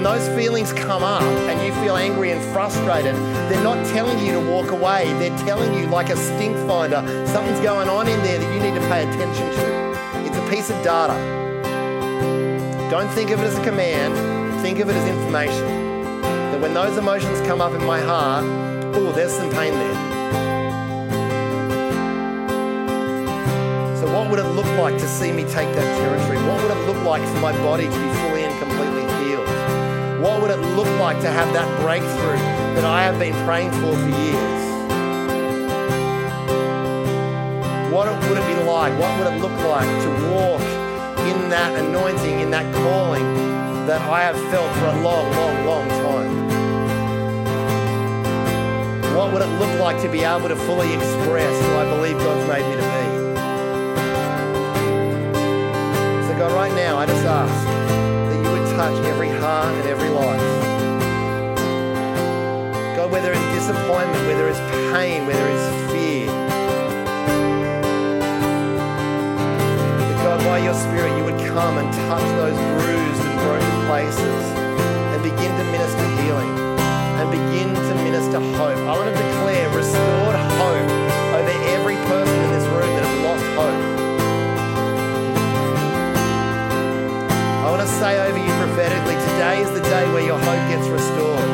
When 0.00 0.18
those 0.18 0.28
feelings 0.34 0.72
come 0.72 1.02
up 1.02 1.20
and 1.20 1.60
you 1.60 1.74
feel 1.84 1.94
angry 1.94 2.30
and 2.30 2.42
frustrated, 2.54 3.14
they're 3.50 3.62
not 3.62 3.84
telling 3.88 4.18
you 4.24 4.32
to 4.32 4.40
walk 4.40 4.70
away. 4.70 5.12
They're 5.18 5.36
telling 5.40 5.74
you, 5.74 5.88
like 5.88 6.08
a 6.08 6.16
stink 6.16 6.56
finder, 6.66 7.02
something's 7.26 7.60
going 7.60 7.86
on 7.86 8.08
in 8.08 8.18
there 8.22 8.38
that 8.38 8.54
you 8.54 8.62
need 8.62 8.80
to 8.80 8.86
pay 8.88 9.02
attention 9.02 9.46
to. 9.56 10.24
It's 10.24 10.38
a 10.38 10.48
piece 10.48 10.70
of 10.70 10.82
data. 10.82 11.12
Don't 12.90 13.10
think 13.10 13.28
of 13.28 13.40
it 13.40 13.44
as 13.44 13.58
a 13.58 13.62
command, 13.62 14.62
think 14.62 14.78
of 14.78 14.88
it 14.88 14.96
as 14.96 15.06
information. 15.06 15.66
That 16.22 16.62
when 16.62 16.72
those 16.72 16.96
emotions 16.96 17.38
come 17.46 17.60
up 17.60 17.74
in 17.74 17.84
my 17.84 18.00
heart, 18.00 18.44
oh, 18.96 19.12
there's 19.12 19.34
some 19.34 19.50
pain 19.50 19.74
there. 19.74 19.94
So, 24.00 24.10
what 24.14 24.30
would 24.30 24.38
it 24.38 24.48
look 24.48 24.78
like 24.78 24.96
to 24.96 25.06
see 25.06 25.30
me 25.30 25.42
take 25.42 25.68
that 25.76 25.98
territory? 25.98 26.38
What 26.48 26.62
would 26.62 26.70
it 26.70 26.86
look 26.86 27.04
like 27.04 27.22
for 27.28 27.40
my 27.40 27.52
body 27.58 27.84
to 27.84 27.90
be 27.90 28.14
fully 28.14 28.39
what 30.20 30.42
would 30.42 30.50
it 30.50 30.60
look 30.76 30.88
like 31.00 31.18
to 31.22 31.30
have 31.30 31.50
that 31.54 31.80
breakthrough 31.80 32.36
that 32.76 32.84
I 32.84 33.04
have 33.04 33.18
been 33.18 33.32
praying 33.46 33.70
for 33.70 33.96
for 33.96 34.08
years? 34.08 34.60
What 37.90 38.06
would 38.28 38.36
it 38.36 38.46
be 38.46 38.54
like? 38.64 38.92
What 39.00 39.18
would 39.18 39.32
it 39.32 39.40
look 39.40 39.56
like 39.64 39.88
to 39.88 40.10
walk 40.30 40.60
in 41.24 41.48
that 41.48 41.74
anointing, 41.82 42.40
in 42.40 42.50
that 42.50 42.70
calling 42.74 43.24
that 43.86 44.02
I 44.02 44.20
have 44.20 44.36
felt 44.50 44.70
for 44.76 44.86
a 44.86 45.00
long, 45.00 45.30
long, 45.32 45.66
long 45.66 45.88
time? 45.88 46.50
What 49.16 49.32
would 49.32 49.42
it 49.42 49.52
look 49.58 49.80
like 49.80 50.02
to 50.02 50.08
be 50.10 50.20
able 50.20 50.48
to 50.48 50.56
fully 50.56 50.92
express 50.92 51.64
who 51.64 51.76
I 51.76 51.84
believe 51.96 52.18
God's 52.18 52.46
made 52.46 52.66
me 52.68 52.76
to 52.76 52.82
be? 52.82 53.04
So, 56.26 56.38
God, 56.38 56.52
right 56.52 56.74
now, 56.74 56.98
I 56.98 57.06
just 57.06 57.24
ask 57.24 57.69
touch 58.80 59.04
every 59.04 59.28
heart 59.28 59.74
and 59.74 59.86
every 59.86 60.08
life. 60.08 60.40
God, 62.96 63.12
whether 63.12 63.30
it's 63.30 63.48
disappointment, 63.52 64.26
whether 64.26 64.48
it's 64.48 64.58
pain, 64.90 65.26
whether 65.26 65.46
it's 65.52 65.68
fear, 65.92 66.24
that 70.00 70.18
God, 70.24 70.42
by 70.44 70.64
your 70.64 70.72
Spirit, 70.72 71.12
you 71.18 71.24
would 71.24 71.40
come 71.52 71.76
and 71.76 71.92
touch 72.08 72.24
those 72.40 72.56
bruised 72.80 73.22
and 73.28 73.36
broken 73.44 73.74
places 73.84 74.42
and 75.12 75.22
begin 75.22 75.52
to 75.60 75.64
minister 75.76 76.06
healing 76.22 76.52
and 77.20 77.30
begin 77.30 77.74
to 77.74 77.94
minister 78.08 78.40
hope. 78.56 78.78
I 78.88 78.96
want 78.96 79.14
to 79.14 79.22
declare 79.22 79.68
restored 79.76 80.36
hope 80.56 80.99
is 89.60 89.70
the 89.76 89.84
day 89.84 90.04
where 90.12 90.24
your 90.24 90.38
hope 90.40 90.64
gets 90.72 90.88
restored. 90.88 91.44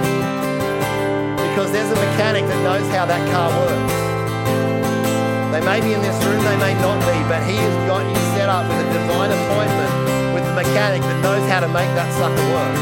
Because 1.43 1.73
there's 1.75 1.91
a 1.91 1.99
mechanic 1.99 2.47
that 2.47 2.61
knows 2.63 2.87
how 2.95 3.05
that 3.05 3.23
car 3.35 3.51
works. 3.51 3.95
They 5.51 5.63
may 5.67 5.81
be 5.83 5.91
in 5.91 6.03
this 6.03 6.15
room, 6.23 6.39
they 6.47 6.59
may 6.63 6.75
not 6.79 7.03
be, 7.03 7.17
but 7.27 7.43
he 7.43 7.59
has 7.59 7.77
got 7.91 8.07
you 8.07 8.21
set 8.39 8.49
up 8.49 8.69
with 8.71 8.79
a 8.79 8.89
divine 8.95 9.33
appointment 9.35 9.93
with 10.35 10.45
the 10.47 10.55
mechanic 10.55 11.03
that 11.03 11.19
knows 11.25 11.43
how 11.51 11.61
to 11.61 11.69
make 11.69 11.91
that 11.99 12.11
sucker 12.15 12.47
work. 12.55 12.75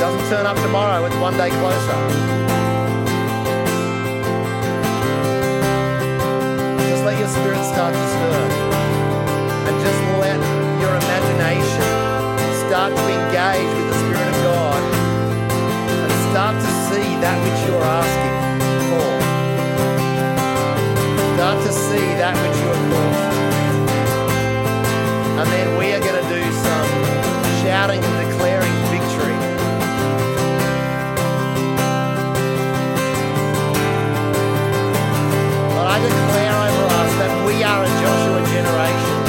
Doesn't 0.00 0.26
turn 0.32 0.46
up 0.46 0.56
tomorrow, 0.56 1.04
it's 1.04 1.16
one 1.16 1.36
day 1.36 1.50
closer. 1.60 1.98
Just 6.88 7.04
let 7.04 7.18
your 7.18 7.28
spirit 7.28 7.64
start 7.68 7.92
to 7.92 8.04
stir 8.08 8.59
start 12.80 12.96
to 12.96 13.08
engage 13.12 13.72
with 13.76 13.88
the 13.92 13.98
Spirit 14.00 14.24
of 14.24 14.36
God 14.40 14.80
and 16.00 16.12
start 16.32 16.56
to 16.56 16.70
see 16.88 17.08
that 17.20 17.36
which 17.44 17.60
you're 17.68 17.84
asking 17.84 18.36
for. 18.88 19.10
Start 21.36 21.58
to 21.60 21.72
see 21.76 22.08
that 22.16 22.32
which 22.40 22.56
you're 22.64 22.80
called 22.88 23.16
And 25.40 25.46
then 25.52 25.68
we 25.76 25.92
are 25.92 26.00
going 26.00 26.24
to 26.24 26.28
do 26.32 26.40
some 26.64 26.88
shouting 27.60 28.00
and 28.00 28.16
declaring 28.24 28.74
victory. 28.88 29.36
But 35.76 35.84
I 35.84 35.96
declare 36.00 36.56
over 36.64 36.86
us 36.96 37.12
that 37.20 37.32
we 37.44 37.62
are 37.62 37.84
a 37.84 37.92
Joshua 38.00 38.40
generation. 38.48 39.19